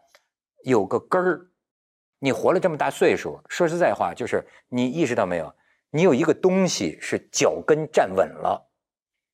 [0.64, 1.48] 有个根儿。
[2.20, 5.54] 你活了这么大岁数，说实在话，就是你意识到没有？
[5.90, 8.72] 你有一个东西是脚跟站稳了。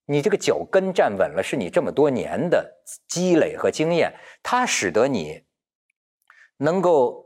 [0.07, 4.11] 你这个脚跟站稳了，是你这么多年的积累和经验，
[4.41, 5.43] 它使得你
[6.57, 7.23] 能够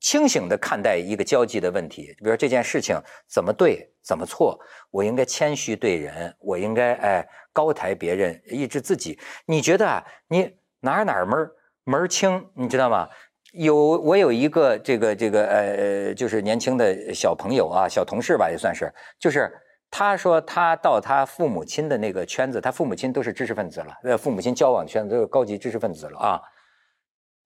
[0.00, 2.14] 清醒的看待一个交际的问题。
[2.16, 4.58] 比如说这件事情怎么对，怎么错，
[4.90, 7.28] 我应该谦虚对人，我应该哎。
[7.58, 9.18] 高抬别人，抑制自己。
[9.46, 11.50] 你觉得啊，你哪哪门
[11.82, 12.48] 门清？
[12.54, 13.08] 你知道吗？
[13.52, 18.92] 有我有一个这个这个呃，就是年轻的小朋友啊，小同事吧，也算是。
[19.18, 19.50] 就是
[19.90, 26.40] 他说他到他父母亲的那个圈子，他父母亲都是知识分子了，呃，父母亲交往圈子都是高级知识分子了啊。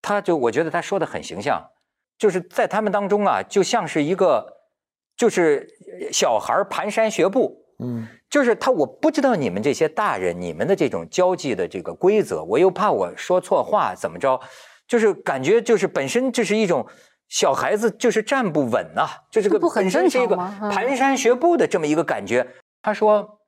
[0.03, 1.65] 他就我觉得他说的很形象，
[2.19, 4.45] 就是在他们当中啊，就像是一个
[5.17, 5.67] 就是
[6.13, 7.65] 小孩儿蹒跚学步。
[7.79, 14.41] 嗯，就是他，我不知道你们这些大人，你们的这种交际的这个规则，我又怕我说错话，怎么着？
[14.89, 16.87] 就是感觉就是本身这是一种
[17.29, 22.49] 小孩子就是站不稳呐，就是个本身是一个蹒跚学步的这么一个感觉。
[22.81, 23.41] 他说，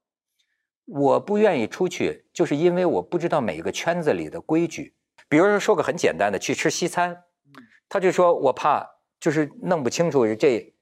[0.85, 4.95] 我不愿意出去，就是因为我不知道每一个圈子里的规矩。
[5.31, 7.25] 比如说说个很简单的，去吃西餐，
[7.89, 8.87] 他就说我怕
[9.19, 10.75] 就是弄不清楚这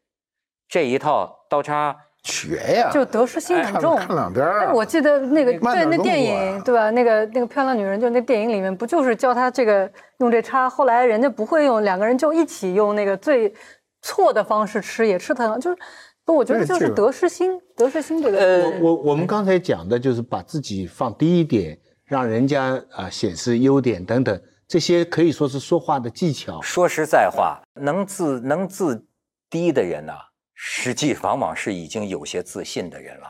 [0.66, 1.96] 这一套刀叉。
[2.24, 3.96] 学呀，就得失心很重。
[3.96, 4.72] 看两边儿。
[4.72, 6.90] 我记得那个对那电影对吧？
[6.90, 10.70] 那个那个漂亮女人，就那电影里面不就是教他这个用这叉？
[10.70, 13.52] 后来人家不会用，两个人就一起用那个最
[14.02, 15.58] 错的方式吃，也吃疼。
[15.60, 15.76] 就是
[16.24, 18.38] 不，我觉得就是得失心，得失心这个。
[18.38, 26.60] 呃，我我们刚才讲的就是把自己放低一点，让人家啊显示优点等等，这些可以说是说话的技巧。
[26.62, 29.04] 说实在话，能自能自
[29.50, 30.12] 低的人呐。
[30.64, 33.26] 实际往往是已经有些自信的人了，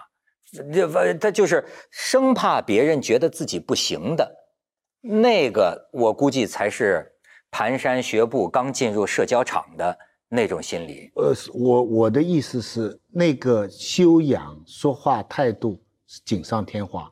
[0.71, 4.31] 这他就是生怕别人觉得自己不行的，
[5.01, 7.11] 那个我估计才是
[7.51, 11.11] 蹒跚学步刚进入社交场的那种心理。
[11.15, 17.11] 呃，我我的意思是，那个修养、说话态度是锦上添花，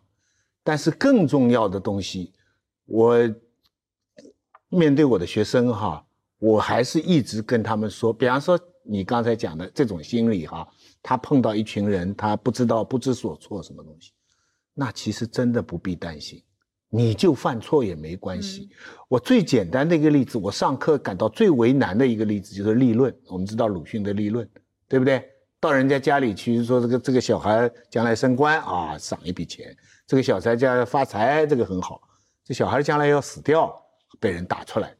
[0.62, 2.34] 但是更重要的东西，
[2.84, 3.16] 我
[4.68, 6.04] 面对我的学生哈，
[6.38, 8.60] 我还是一直跟他们说，比方说
[8.90, 10.66] 你刚才讲的这种心理哈，
[11.00, 14.10] 他碰到一群人，他不知道不知所措什么东西，
[14.74, 16.42] 那其实真的不必担心。
[16.88, 18.68] 你就犯错也没关系。
[19.06, 23.16] 我最简单的一个例子，我上课感到最为难的一个例子就是立论。
[23.28, 24.48] 我们知道鲁迅的立论，
[24.88, 25.24] 对不对？
[25.60, 29.72] 到人家家里去说这个这个小孩将来升官啊，赏一笔钱；
[30.04, 32.00] 这个小孩将来发财，这个很好。
[32.44, 33.72] 这小孩将来要死掉，
[34.18, 34.92] 被人打出来。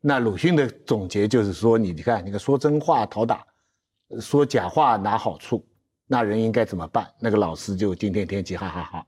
[0.00, 3.44] 那鲁迅的总结就是说，你你看，你看说真话讨打，
[4.20, 5.66] 说假话拿好处，
[6.06, 7.06] 那人应该怎么办？
[7.20, 9.06] 那个老师就今天天气哈哈哈。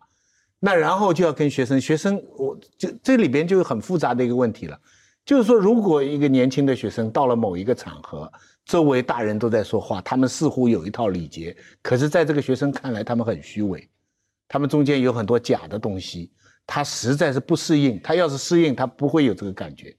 [0.58, 4.78] 那然后就要跟学生，学生我就这里边就有很复杂的一个问题了，
[5.24, 8.30] 就是说，如果一个年轻的学生到了某一个场合，
[8.66, 13.88] 周围大人都在说话，他们似乎有一套礼节，可是在这个学生看来，他们很虚伪，
[14.48, 16.30] 他们中间有很多假的东西，
[16.66, 17.98] 他实在是不适应。
[18.02, 19.96] 他要是适应，他不会有这个感觉。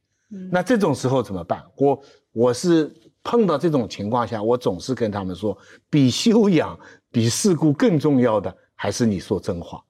[0.51, 1.63] 那这种时候怎么办？
[1.75, 2.91] 我我是
[3.23, 5.57] 碰到这种情况下，我总是跟他们说，
[5.89, 6.79] 比修养、
[7.11, 9.84] 比事故更重要的，还是你说真话。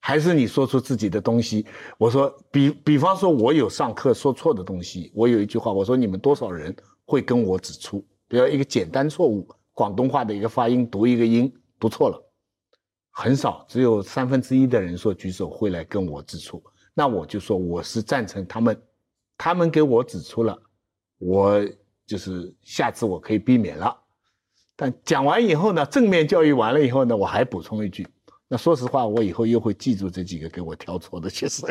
[0.00, 1.66] 还是你说出自己的东西。
[1.98, 6.74] 我说，比比方说，我有上课说错的东西，我有一句话，我说你们多少人
[7.04, 8.04] 会跟我指出？
[8.28, 12.32] 比如一个简单错误，广东话的一个发音，读一个音读错了，
[13.10, 16.62] 很少，只有三分之一的人说举手会来跟我指出。
[16.94, 18.80] 那我就说我是赞成他们，
[19.38, 20.60] 他们给我指出了，
[21.18, 21.64] 我
[22.06, 23.96] 就是下次我可以避免了。
[24.76, 28.06] 但讲完以后呢，正面教育完了以后呢，我还补充一句。
[28.48, 31.68] 那说实话，我以后又会记住这几个给我挑错的学生。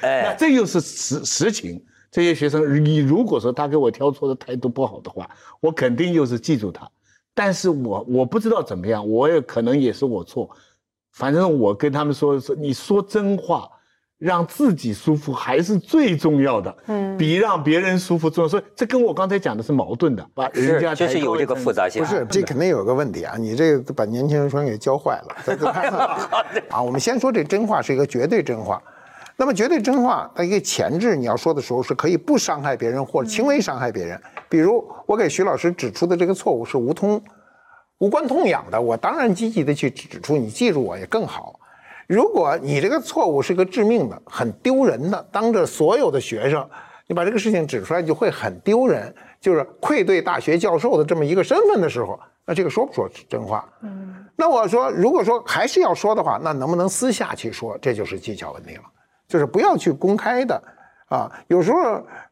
[0.00, 1.84] 哎 那这又是实实情。
[2.10, 5.28] 这些学生，你如果说他给我挑错的态度不好的话，
[5.60, 6.88] 我肯定又是记住他。
[7.34, 10.48] 但是我我不知道怎么样，我也可能也是我错。
[11.10, 13.68] 反正我跟他们说说，你说真话，
[14.18, 18.48] 让自己舒服还是最重要的，嗯，比让别人舒服重要。
[18.48, 22.02] 所以这跟我刚才讲的是矛盾的，把人家是，就是有这个复杂性。
[22.02, 23.36] 不是，这肯定有个问题啊！
[23.36, 25.68] 你这个把年轻人全给教坏了。
[26.70, 28.80] 啊，我们先说这真话是一个绝对真话。
[29.36, 34.18] 那么绝对真话，它一个前置，你要说的时候是可以不伤害别人或者轻微伤害别人。
[34.48, 37.20] 比如我给徐老师指出的这个错误是无通、
[37.98, 41.58] 无关痛痒的，我当然积极的去指出，你记住我也更好。
[42.06, 46.68] 如果你这个错误是个致命的、很丢人的，当着所有的学生，
[47.06, 53.68] 你把这个事情指出来就会很丢人，就是愧对大学教授的这么一个身份的时候，那这个说不说真话？
[53.82, 57.78] 嗯，那我说，如果说还是要说的话，那能不能私下去说？
[57.80, 58.82] 这就是技巧问题了。
[59.26, 60.62] 就是不要去公开的，
[61.08, 61.78] 啊，有时候，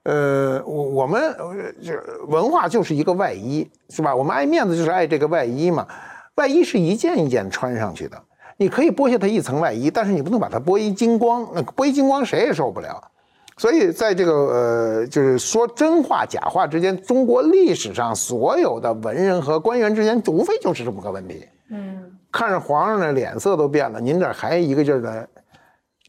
[0.03, 4.15] 呃，我我们呃这文化就是一个外衣，是吧？
[4.15, 5.87] 我们爱面子就是爱这个外衣嘛，
[6.35, 8.23] 外衣是一件一件穿上去的，
[8.57, 13.03] 你可以剥下它一层外衣，但是你不能把它剥一精光，那剥一精光谁也受不了。
[13.57, 21.47] 所以在这个呃，就是说真话假话之间，中国历史上所有的文人和官员之间，无非就是这么个问题。
[21.71, 25.29] 嗯，看着皇上的脸色都变了，您这还一个劲儿的。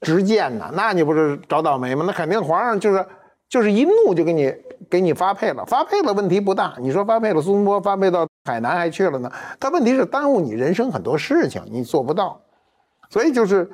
[0.01, 2.03] 直谏呢，那你不是找倒霉吗？
[2.05, 3.05] 那肯定皇上就是
[3.47, 4.53] 就是一怒就给你
[4.89, 6.75] 给你发配了，发配了问题不大。
[6.79, 12.39] 你说发配了苏东坡，发配到海南还去了呢，他问题是耽误你人生很多事情，你做不到。
[13.09, 13.69] 所以就是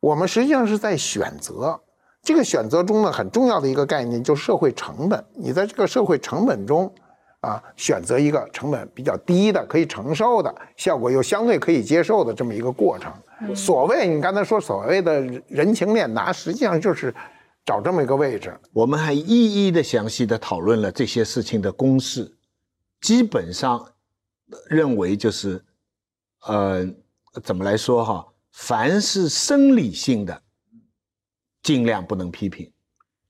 [0.00, 1.78] 我们实际上是在选择，
[2.22, 5.24] 这个选择中呢很重要的一个概念就是社会成本。
[5.34, 6.92] 你在这个社会成本中
[7.40, 13.12] 啊，选择一个成本比较低的、可以承受的、效果又相对可以接受的这么一个过程。
[13.54, 17.14] 所谓你刚才说所谓的人情练达，实际上就是
[17.68, 18.58] 找这么一个位置。
[18.72, 22.34] 我们还一一的详细的讨论了这些事情的公式，
[23.02, 23.92] 基本上
[24.70, 25.62] 认为就是，
[26.46, 26.88] 呃，
[27.44, 28.26] 怎么来说哈？
[28.52, 30.42] 凡是生理性的，
[31.62, 32.72] 尽量不能批评。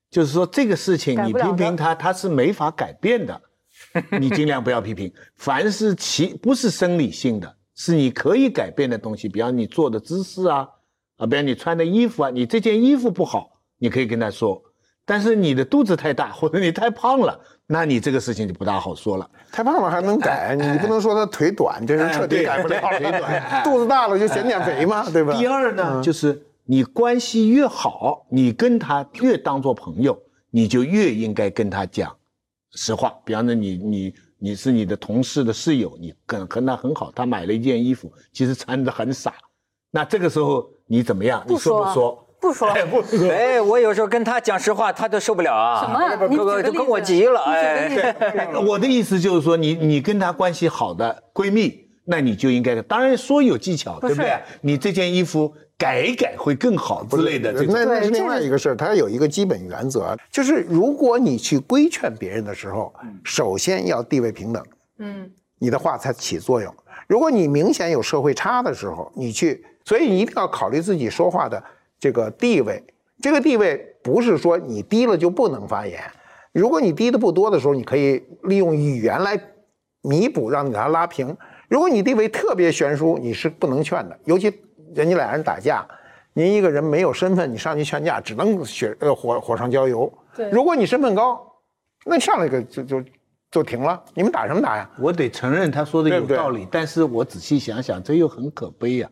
[0.08, 3.42] 就是说这个事情你批评他，他是没法改变的，
[4.20, 5.12] 你尽量不要批评。
[5.34, 10.68] 凡是其不是生理性的，是你可以改变的东西，比方你坐的姿势啊，
[11.16, 14.62] 啊，比方你穿的衣服啊，你这件衣服不好，你可以跟他说。
[15.04, 19.30] 但是你的肚子太大，或者你太胖了，那你这个事情就不大好说了。
[19.50, 25.34] 太胖了还能改，你不能说他腿短，这人彻底改不了对腿短 肚子大了就减减肥嘛，对吧？
[25.38, 30.20] 第二呢，就是你关系越好，你跟他越当做朋友，
[30.50, 32.14] 你就越应该跟他讲
[32.72, 33.14] 实话。
[33.24, 39.32] 比方说你你你是你的同事的室友，你跟跟他很好，他买了一件衣服，其实穿的很傻，
[39.90, 41.42] 那这个时候你怎么样？
[41.46, 42.72] 你不说不说不说？
[42.90, 43.30] 不说。
[43.30, 45.80] 哎，我有时候跟他讲实话，他都受不了啊。
[45.80, 54.38] 什么哥哥都跟我急了，哎我的意思就是说，你你跟她关系好的闺蜜，那你就应该，当然说有技巧，对不对？
[54.60, 57.52] 你这件衣服改一改会更好之类的。
[57.52, 62.92] 那那是另外一个事儿，它有一个基本原则，就是如果你去规劝别人的时候，
[63.24, 64.64] 首先要地位平等，
[64.98, 66.72] 嗯，你的话才起作用。
[67.06, 71.62] 如果你明显有社会差的时候，你去，所以你一定要考虑自己说话的
[71.98, 72.82] 这个地位。
[73.20, 76.00] 这个地位不是说你低了就不能发言，
[76.52, 79.40] 如果你低的不多的时候，你可以利用语言来
[80.02, 81.36] 弥补，让你给他拉平。
[81.68, 84.46] 如果你地位特别悬殊，你是不能劝的，尤其
[84.94, 85.86] 人家俩人打架，
[86.32, 90.10] 您一个人没有身份，你上去劝架，只能血呃火火上浇油。
[90.36, 91.44] 对如果你身份高，
[92.06, 93.04] 那上来个就就
[93.50, 94.88] 就停了，你们打什么打呀？
[95.00, 99.10] 我得承认他说的有道理，但是我仔细想想，这又很可悲呀、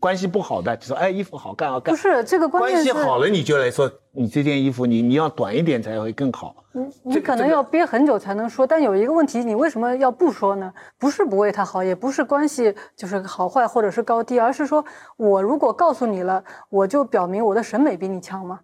[0.00, 1.92] 关系不好的就说，哎，衣服好看好看。
[1.92, 6.54] 不是这个关系好了，你就来说，你这件衣服你你要短一点才会更好。
[7.02, 8.66] 你可能要憋很久才能说。
[8.66, 10.72] 但有一个问题，你为什么要不说呢？
[10.98, 14.84] 不是不为他好，也不是关系就是好坏或者是高低，而是说
[15.16, 18.60] 我如果告诉你了，我就表明我的审美比你强吗？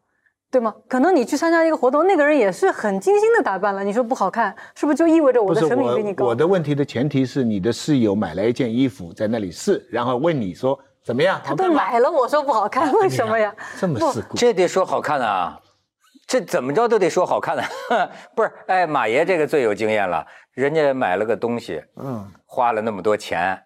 [0.50, 0.72] 对吗？
[0.86, 6.24] 可能你去参加一个活动，那个人也是很精心的打扮了，你说不好看，是不是就意味着我的审美比你我，高？
[6.26, 11.40] 我的问题的前提是你的室友买来一件衣服在那里试，然后问你说怎么样？
[11.44, 13.54] 他都买了，我说不好看，为什么呀？
[13.78, 14.36] 这么不世故。
[14.36, 15.60] 这得说好看啊，
[16.26, 17.62] 这怎么着都得说好看的、
[18.34, 18.50] 不是？
[18.66, 23.60] 哎，马爷这个最有经验了，人家买了个东西，嗯，花了那么多钱，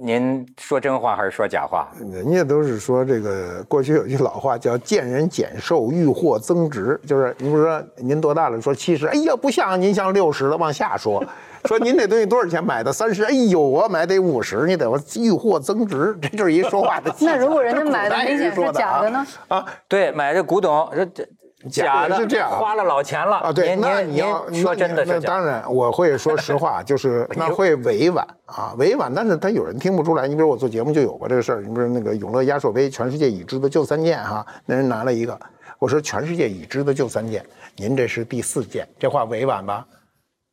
[0.00, 1.88] 您说真话还是说假话？
[2.12, 11.22] 人家都是说这个，过去有句老话叫“见人减寿，遇货增值”，就是你比如说您多大了，说七十，哎呀不像您像六十了，往下说，
[11.64, 12.92] 说您这东西多少钱买的？
[12.92, 17.14] 三十，哎呦我买得五十，你得我遇货增值，这就是一说话的。
[17.20, 19.26] 那如果人家买的明显是假的呢？
[19.48, 19.58] 啊？
[19.58, 21.26] 啊，对，买这古董，这这
[21.70, 25.20] 假的是这样啊花了老钱了啊，对，那你要说真的是假的。
[25.20, 30.26] 那当然我会说实话，就是 那会委婉啊，委婉，但是他有人听不出来。
[30.26, 35.38] 你比如我做节目就有过这个事儿，你比如那个永乐压缩杯，全世界已知的就三件哈，那人拿了一个，
[35.78, 37.46] 我说全世界已知的就三件，
[37.76, 39.86] 您这是第四件，这话委婉吧？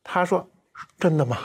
[0.04, 0.46] 他说。
[0.98, 1.38] 真的吗？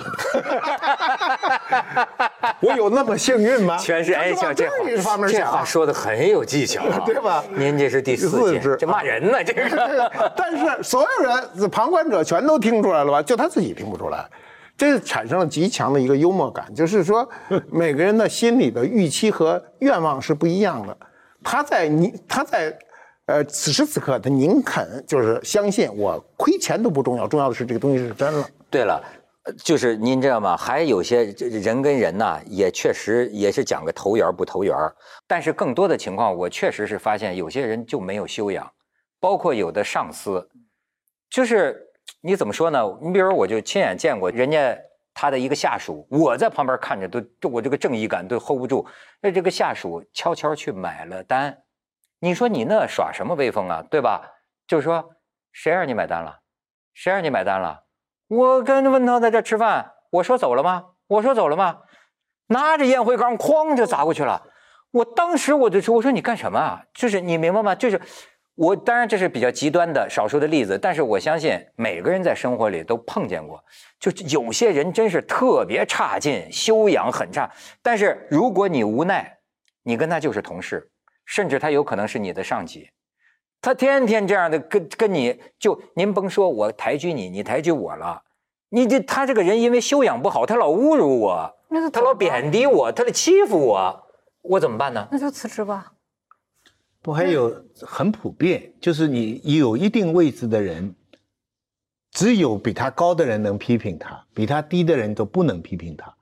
[2.59, 3.77] 我有那么幸运吗？
[3.77, 10.11] 全是哎，这这方面这话说的很有技巧啊， 对吧您这是第四只这骂人呢，这个。
[10.36, 13.21] 但是所有人旁观者全都听出来了吧？
[13.21, 14.25] 就他自己听不出来，
[14.77, 17.27] 这产生了极强的一个幽默感，就是说
[17.71, 20.97] 每个人的心里的预期和愿望是不一样的。
[21.43, 22.77] 他在你他在
[23.27, 28.45] 呃此时此刻，他宁肯就是相信我亏钱都不重要，重要的是这个东西是真了。
[28.69, 29.09] 对了，呃
[29.63, 30.57] 就是您知道吗？
[30.57, 34.75] 还有些人跟人呐，也确实也是讲个投缘不投缘。
[35.27, 38.71] 但是更多的情况，我确实是发现有些人就没有修养，
[39.19, 40.49] 包括有的上司，
[41.29, 41.79] 就是
[42.21, 42.81] 你怎么说呢？
[43.01, 44.75] 你比如我就亲眼见过人家
[45.13, 48.87] 他的一个下属，我在旁边看着都，都我这个正义感都 hold 不住。
[49.21, 51.55] 那这个下属悄悄去买了单，
[52.19, 53.85] 你说你那耍什么威风啊？
[53.91, 54.31] 对吧？
[54.67, 55.07] 就是说，
[55.51, 56.39] 谁让你买单了？
[56.95, 57.84] 谁让你买单了？
[58.28, 60.86] 我跟文涛在这吃饭，我说走了吗？
[61.07, 61.78] 我说走了吗？
[62.47, 64.41] 拿着烟灰缸哐就砸过去了。
[64.91, 66.82] 我当时我就说：“我说你干什么啊？
[66.93, 67.76] 就是你明白吗？
[67.76, 67.99] 就是
[68.55, 73.63] 我，当然这是比较极端的少数的例子，但是我相信每个人在生活里都碰见过，
[73.99, 77.49] 就有些人真是特别差劲，修养很差。
[77.82, 79.38] 但是如果你无奈，
[79.84, 80.89] 你跟他就是同事，
[81.26, 82.89] 甚至他有可能是你的上级，
[83.66, 88.22] 他天天这样的跟跟你就您甭说我抬举你，你抬举我了，
[88.70, 91.51] 你这他这个人因为修养不好，他老侮辱我，
[91.91, 94.07] 他老贬低我，他老欺负我，
[94.43, 95.07] 我怎么办呢？
[95.11, 95.93] 那就辞职吧。
[97.01, 100.93] 不还有很普遍，就是你有一定位置的人，
[102.11, 106.16] 只有比他高的人能批评他，比他低的人都不能批评他。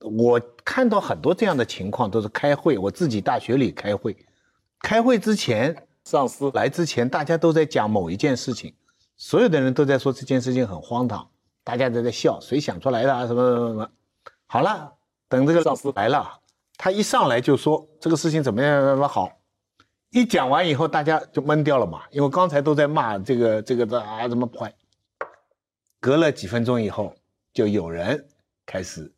[0.00, 4.14] 我看到很多这样的情况，都是开会，我自己大学里开会，
[4.80, 8.74] 开会之前，上司来之前，大家都在讲某一件事情，
[9.16, 11.28] 所有的人都在说这件事情很荒唐，
[11.62, 13.26] 大家都在笑，谁想出来的啊？
[13.26, 13.90] 什么什么什么？
[14.46, 14.92] 好了，
[15.28, 16.40] 等这个上司来了，
[16.76, 19.30] 他一上来就说这个事情怎么样怎么好，
[20.10, 24.74] 一讲完以后，大家就懵掉了嘛，因为刚才都在骂这个这个的啊怎么坏。
[26.00, 27.14] 隔了几分钟以后，
[27.54, 28.28] 就有人
[28.66, 29.12] 开始，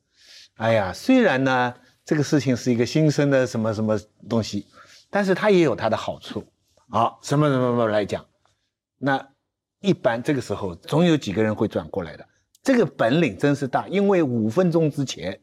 [0.57, 1.75] 哎呀，虽然呢
[2.05, 4.67] 这个事情是一个新生的什么什么东西，
[5.09, 6.45] 但是它也有它的好处
[6.95, 8.25] 啊，什么什么什么来讲，
[8.99, 9.21] 那
[9.81, 12.25] 一般这个时候总有几个人会转过来的，
[12.63, 15.37] 这个本领真是大，因为五分钟之前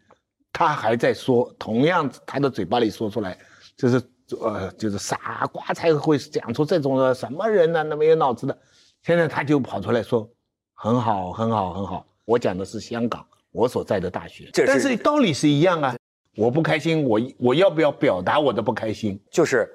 [0.54, 3.38] 他还在说，同样他的嘴巴里说出来，
[3.76, 4.02] 就是
[4.40, 8.58] 呃，就是傻瓜才会讲出这种的什么人呢、那没有脑子的。
[9.04, 10.30] 现在他就跑出来说，
[10.76, 12.06] 很好，很好，很好。
[12.24, 15.98] 我讲的是香港，我所在的大学，是但是道理是一样啊。
[16.38, 19.22] 我不开心，我我要不要表达我的不开心？
[19.30, 19.70] 就是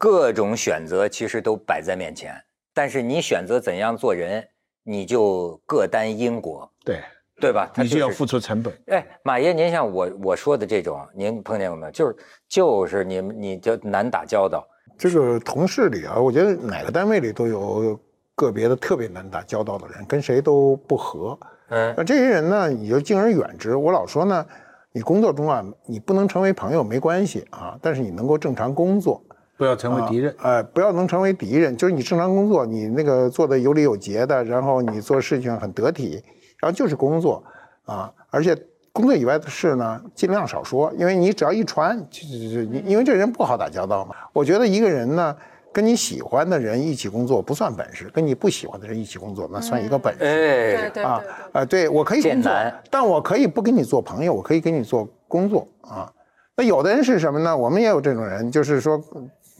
[0.00, 2.34] 各种选择其实都摆在面前，
[2.72, 4.42] 但是你选择怎样做人，
[4.82, 7.02] 你就各担因果，对，
[7.38, 7.70] 对吧？
[7.74, 8.72] 它你就要付出成本。
[8.86, 11.92] 哎，马爷，您像我我说的这种，您碰见过没有？
[11.92, 12.16] 就是
[12.48, 18.00] 就是你们你就难打交道，这个同事里啊，我觉得哪个单位里都有
[18.34, 21.38] 个别的特别难打交道的人，跟谁都不合。
[21.68, 23.76] 嗯那这些人呢，你就敬而远之。
[23.76, 24.46] 我老说呢，
[24.92, 29.22] 你工作中啊，你不能成为朋友没关系啊，但是你能够正常工作，
[29.60, 30.34] 不要成为敌人。
[30.40, 36.14] 呃，不要能成为敌人，就是你正常工作，你那个做的有理有节的，然后你做事情很得体，
[36.58, 37.44] 然后就是工作
[37.84, 38.56] 啊，而且
[38.90, 44.16] 工作以外的事呢，尽量少说，因为你只要一传，就就就你因为这人不好打交道嘛。
[44.32, 45.36] 我觉得一个人呢，
[45.74, 50.24] 跟你喜欢的人一起工作不算本事，跟你不喜欢的人一起工作那算一个本事。
[50.24, 52.50] 哎，啊对对对，啊，对我可以工作，
[52.88, 56.10] 但我可以不跟你做朋友，我可以跟你做工作啊。
[56.56, 57.56] 那有的人是什么呢？
[57.56, 59.02] 我们也有这种人，就是说，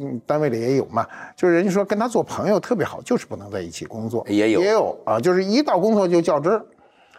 [0.01, 6.65] 嗯，单位里也有嘛，就是人家说跟他做朋友特别好，就是不能在一起工作，也有也有啊，就是一到工作就较真儿，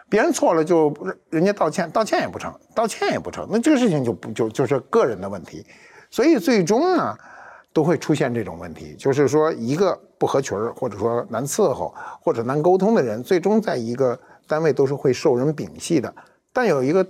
[0.08, 0.92] 别人错了就
[1.30, 5.64] 人家道歉，道歉也不成，道歉也不成，那这个事情就不就就是个人的问题，
[6.10, 7.16] 所以最终呢。
[7.74, 16.14] 都会出现这种问题，就是说一个不合群儿，或者说难伺候，或者难沟通的人，最终在一个单位都是会受人摒弃的。
[16.52, 17.02] 但有一个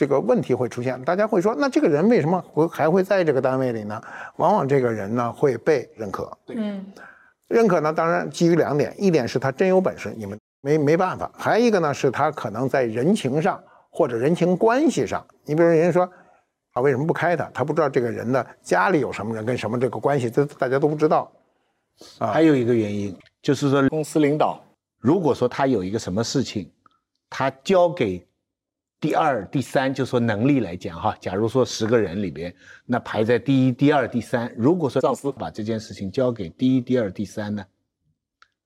[0.00, 4.00] 这个问题会出现，大家会说，那这个人为什么会还会在这个单位里呢？
[4.36, 6.82] 往往这个人呢会被认可，嗯，
[7.48, 16.10] 认可呢，当然基于两点，一点是他真有本事，你们没没办法；还有一个呢，是他可能在人情上或者人情关系上，你比如人家说。
[16.72, 17.50] 啊，为什么不开他？
[17.52, 21.30] 他不知道这个人的家里有什么人跟什么这个关系，这大家都不知道。
[22.20, 24.62] 啊还有一个原因就是说，公司领导
[24.98, 26.72] 如果说他有一个什么事情，
[27.28, 28.26] 他交给
[29.00, 37.64] 第二、第三，就说能力来讲哈，假如说十个人里边，那排在第一、第二、第三，如果说上司把这件事情交给第一、第二、第三呢，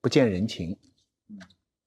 [0.01, 0.77] 不见人情，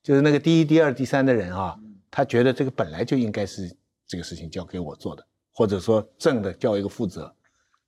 [0.01, 1.77] 就是那个第一、第二、第三的人啊，
[2.09, 3.75] 他觉得这个本来就应该是
[4.07, 7.35] 这个事情交给我做的，或者说正的叫一个负责，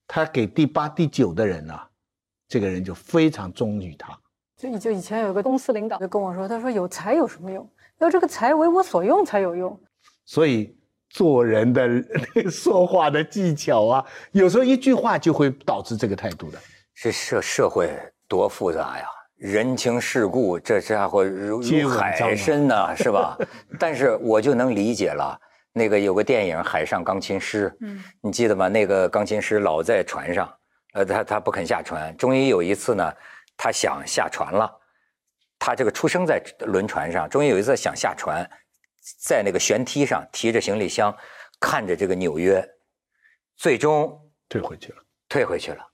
[0.05, 1.89] 他给第八、第九的人啊，
[2.49, 4.19] 这个人就非常忠于他。
[4.57, 7.65] 就就以前有个公司领导就跟我说，他说有才有什么用？
[7.99, 9.79] 要这个才为我所用才有用。
[10.29, 10.71] 所以
[11.09, 11.89] 做人的
[12.51, 16.59] 说话的技巧啊，有时候一句话就会导致这个态度的。
[16.93, 17.89] 这社社会
[18.27, 19.05] 多复杂呀，
[19.37, 23.35] 人情世故，这家伙如皆如海深呐、 是吧？
[23.79, 25.35] 但是我就能理解了。
[25.73, 28.67] 那个有个电影《海上钢琴师》，嗯，你记得吗？
[28.67, 30.47] 那个钢琴师老在船上，
[30.93, 32.15] 呃，他他不肯下船。
[32.17, 33.11] 终于有一次呢，
[33.57, 34.71] 他想下船了。
[35.57, 38.47] 他这个出生在轮船上，终于有一次想下船，
[39.19, 41.15] 在那个舷梯上提着行李箱，
[41.59, 42.63] 看着这个纽约，
[43.55, 45.03] 最终退回去了。
[45.27, 45.85] 退回去了。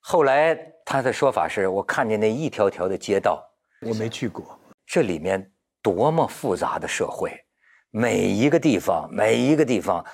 [0.00, 3.44] 后来他的说法是我看见那一条条的街道，
[3.80, 7.32] 我没去过，这里面多么复杂的社会，
[7.90, 10.06] 每一个地方，每一个地方，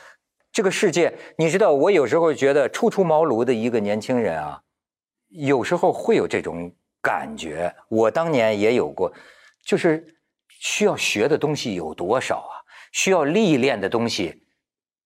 [0.50, 4.62] 这个世界，你知道，我有时候觉得初出茅庐的一个年轻人啊，
[5.28, 7.74] 有时候会有这种感觉。
[7.88, 9.12] 我当年也有过，
[9.62, 10.13] 就是
[10.64, 14.42] 需要学的东西有多少啊，需要历练的东西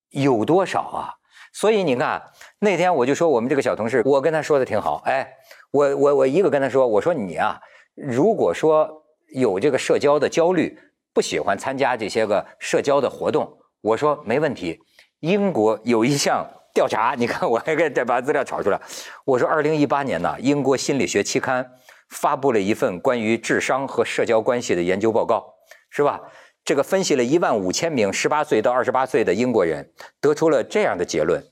[0.09, 1.13] 有多少啊。
[1.51, 2.23] 所以你看，
[2.59, 5.29] 那天我就说我们这个小同事，我跟他说的挺好，哎，
[5.71, 7.59] 我我我一个跟他说，我说你啊，
[7.93, 8.89] 如果说
[9.33, 10.79] 有这个社交的焦虑，
[11.13, 14.79] 不喜欢参加这些个社交的活动，我说没问题。
[15.19, 18.79] 英国有一项调查，你看我还给再把资料找出来。
[19.25, 21.69] 我说，二零一八年呢，英国心理学期刊
[22.09, 25.53] 发布了一份关于智商和社交关系的研究报告，
[25.89, 26.21] 是吧？
[26.65, 31.43] 这个分析了一万五千名十八岁到二十八岁的英国人，得出了这样的结论：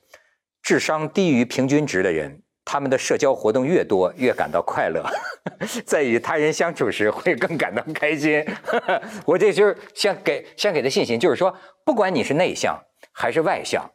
[0.61, 5.03] 智商低于平均值的人，他们的社交活动越多，越感到快乐，
[5.85, 8.45] 在与他人相处时会更感到开心。
[9.25, 11.55] 我这就是想给想给的信心，就是说，
[11.85, 12.79] 不管你是内向
[13.11, 13.89] 还是外向，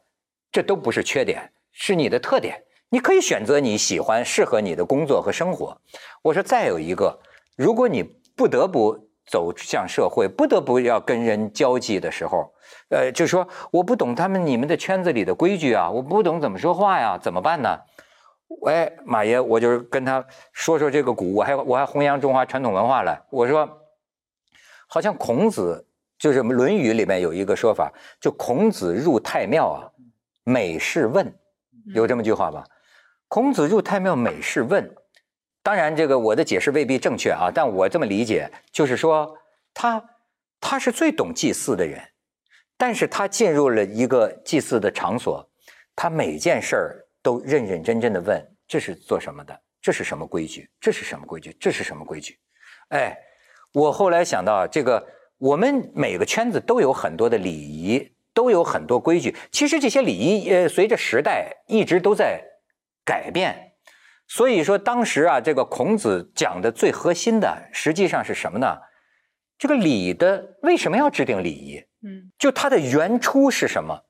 [0.51, 2.65] 这都不是缺点，是你的特点。
[2.93, 5.81] 你可以选择你喜欢、适合你的工作和生活。
[6.21, 7.19] 我说，再有一个，
[7.57, 8.03] 如果你
[8.37, 12.53] 不得不走向社会，不得不要跟人交际的时候，
[12.91, 17.79] 呃，就说我不懂他们你们的圈子里的规矩啊，我不懂怎么说话呀，怎么办呢？
[18.67, 20.23] 哎，马爷，我就是跟他
[20.53, 23.19] 说说这个古，我还我还弘扬中华传统文化来。
[23.31, 23.67] 我说，
[24.87, 25.87] 好像孔子
[26.19, 27.91] 就是《论语》里面有一个说法，
[28.21, 29.89] 就孔子入太庙啊，
[30.45, 31.35] 每事问，
[31.95, 32.63] 有这么句话吧？
[33.33, 34.95] 孔子入太庙，每事问。
[35.63, 39.39] 当然，这个我的解释未必正确啊，但我这么理解，就是说
[39.73, 40.05] 他
[40.61, 41.99] 他是最懂祭祀的人，
[42.77, 45.51] 但是他进入了一个祭祀的场所，
[45.97, 49.59] 他每件事儿都认认真真的问：这是做什么的？
[49.81, 50.69] 这是什么规矩？
[50.79, 51.57] 这是什么规矩？
[51.59, 52.39] 这是什么规矩？
[52.89, 53.17] 哎，
[53.73, 55.03] 我后来想到，这个
[55.39, 59.35] 我们每个圈子都有很多的礼仪，都有很多规矩。
[59.51, 62.39] 其实这些礼仪，呃，随着时代一直都在
[63.05, 63.73] 改变。
[64.29, 68.79] 所以说，当时啊，这个孔子讲的最核心的，实际上是什么呢？
[69.59, 71.79] 这个礼的为什么要制定礼仪？
[72.05, 74.07] 嗯，就它的原初是什么？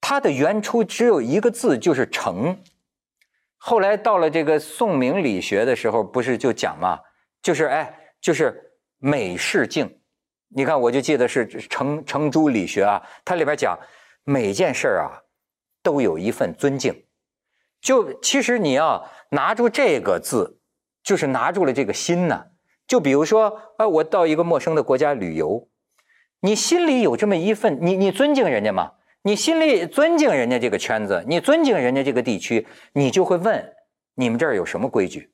[0.00, 2.62] 它的原初只有一个字，就是诚。
[3.56, 7.00] 后来到了这个宋明理学的时候，不是就讲嘛，
[7.42, 9.98] 就是哎，就是美事敬。
[10.48, 13.76] 你看，我就记得是程程朱理学啊，它里边讲
[14.22, 15.18] 每件事儿啊，
[15.82, 17.05] 都有一份尊敬。
[17.86, 20.58] 就其实你要拿住这个字，
[21.04, 22.46] 就是拿住了这个心呢。
[22.84, 25.68] 就比如说，呃，我到一个陌生的国家旅游，
[26.40, 28.94] 你心里有这么一份，你你尊敬人家吗？
[29.22, 33.72] 你心里尊敬人家这个圈子，你尊敬人家这个地区，你就会问：
[34.16, 35.32] 你们这儿有什么规矩？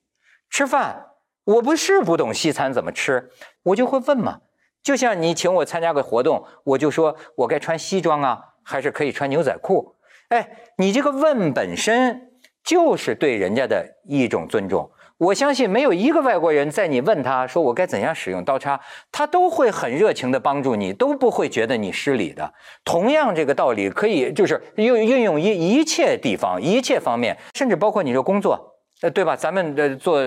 [0.50, 1.06] 吃饭，
[1.44, 3.30] 我不是不懂西餐怎么吃，
[3.62, 4.40] 我就会问嘛。
[4.82, 9.96] 就像你请我参加个活动，我就说我该穿西装啊，还是可以穿牛仔裤？
[10.28, 12.28] 哎，你这个问本身。
[12.64, 14.90] 就是对人家的一种尊重。
[15.18, 18.80] 我相信没有一个外国人在你问他说我该怎样使用刀叉，
[19.12, 22.52] 他都会很热情的帮助你，都不会觉得你失礼的。
[22.84, 29.36] 同样，这个道理可以就是运运用一一切地方、一切方面，甚至包括你说工作，呃，对吧？
[29.36, 30.20] 咱们呃做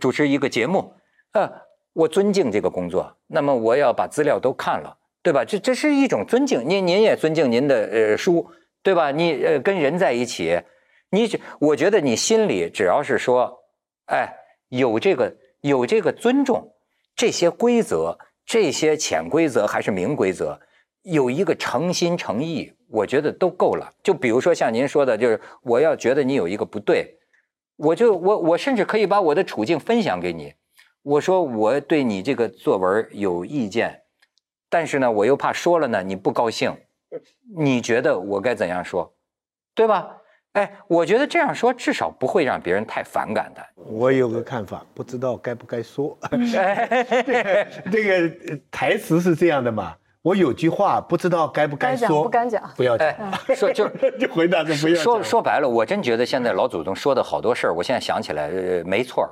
[0.00, 0.92] 主持一个节目，
[1.32, 1.48] 呃，
[1.92, 5.44] 我尊敬这个工作，那么我要把资料都看了，对吧？
[5.44, 6.68] 这这是一种尊敬。
[6.68, 8.44] 您您也尊敬您的呃书，
[8.82, 9.12] 对吧？
[9.12, 10.60] 你呃跟人在一起。
[11.10, 13.64] 你只，我觉得你心里只要是说，
[14.06, 14.32] 哎，
[14.68, 16.72] 有这个有这个尊重，
[17.16, 20.60] 这些规则，这些潜规则还是明规则，
[21.02, 23.92] 有一个诚心诚意，我觉得都够了。
[24.02, 27.18] 就比如说像您说的，就是我要觉得你有一个不对，
[27.76, 30.54] 我就我我甚至可以把我的处境分享给你，
[31.02, 34.02] 我说我对你这个作文有意见，
[34.68, 36.72] 但是呢，我又怕说了呢你不高兴，
[37.56, 39.12] 你觉得我该怎样说，
[39.74, 40.16] 对吧？
[40.54, 43.64] 哎，我觉得这样说至少不会让别人太反感的。
[43.76, 46.18] 我有个看法，不知道该不该说。
[47.92, 49.94] 这个台词是这样的嘛？
[50.22, 53.14] 我有句话不知道该不该说，不敢讲，不要讲。
[53.54, 53.88] 说就
[54.18, 55.22] 就回答就不要说。
[55.22, 59.24] 说白了，我真觉得现在老祖宗说的好多事儿，我现在想起来，呃，没错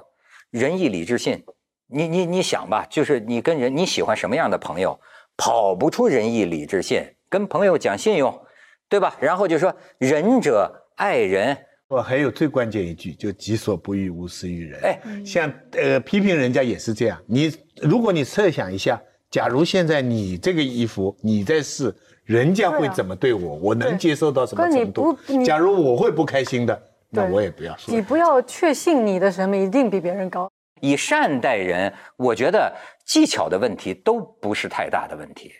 [0.50, 1.44] 仁义礼智信，
[1.88, 4.98] 你你你想吧，就是你跟人你喜欢什么样的朋友，
[5.36, 7.04] 跑不出仁义礼智信。
[7.28, 8.40] 跟朋友讲信用，
[8.88, 9.16] 对吧？
[9.18, 10.84] 然后就说仁者。
[10.98, 14.80] 爱人，我还有最关键一句，就己所不欲，勿施于人。
[14.82, 17.20] 哎，像呃批评人家也是这样。
[17.26, 21.94] 你如果你设想一下，假如现在你这个衣服你在试，
[22.24, 23.54] 人家会怎么对我？
[23.56, 25.16] 我能接受到什么程度？
[25.46, 27.94] 假如我会不开心的，那我也不要说。
[27.94, 30.50] 你不要确信你的审美一定比别人高。
[30.80, 32.72] 以善待人，我觉得
[33.06, 35.52] 技巧的问题都不是太大的问题，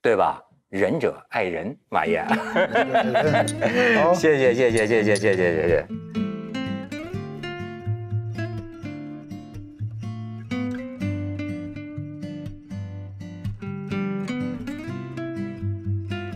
[0.00, 0.42] 对吧？
[0.68, 2.22] 仁者爱人，马爷，
[4.14, 5.86] 谢谢谢谢谢谢谢谢谢谢。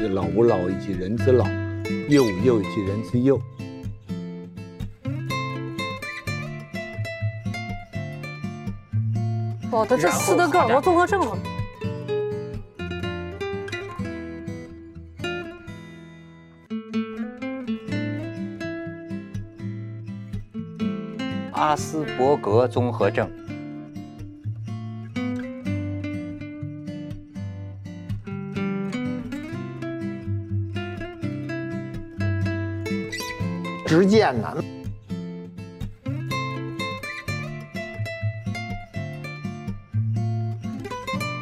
[0.09, 1.47] 老吾老以及人之老，
[2.09, 3.39] 幼吾幼以及人之幼。
[9.71, 11.37] 哦，他这四德哥尔摩综合症了。
[21.63, 23.31] 阿斯伯格综合症，
[33.87, 34.57] 直剑难，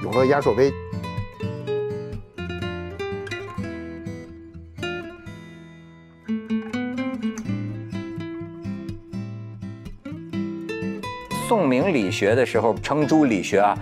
[0.02, 0.70] 永乐压手杯。
[11.50, 13.76] 宋明理学的时候，程朱理学啊，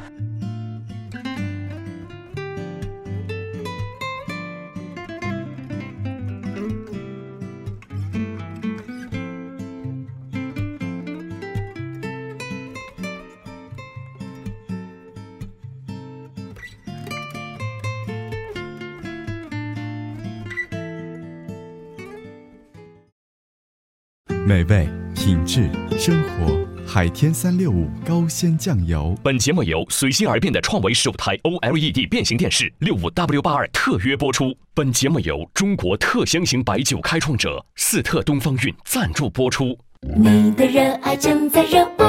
[24.46, 24.88] 美味。
[25.14, 25.68] 品质
[25.98, 26.67] 生活。
[26.88, 29.14] 海天三六五高鲜酱油。
[29.22, 34.56] 本节目由随心而变的创维十五台 OLED 变形电视六五 W 八二特约播出。
[34.72, 39.78] 本节目由中国特香型白酒开创者四特东方韵赞助播出。
[40.16, 42.07] 你的热爱正在热播。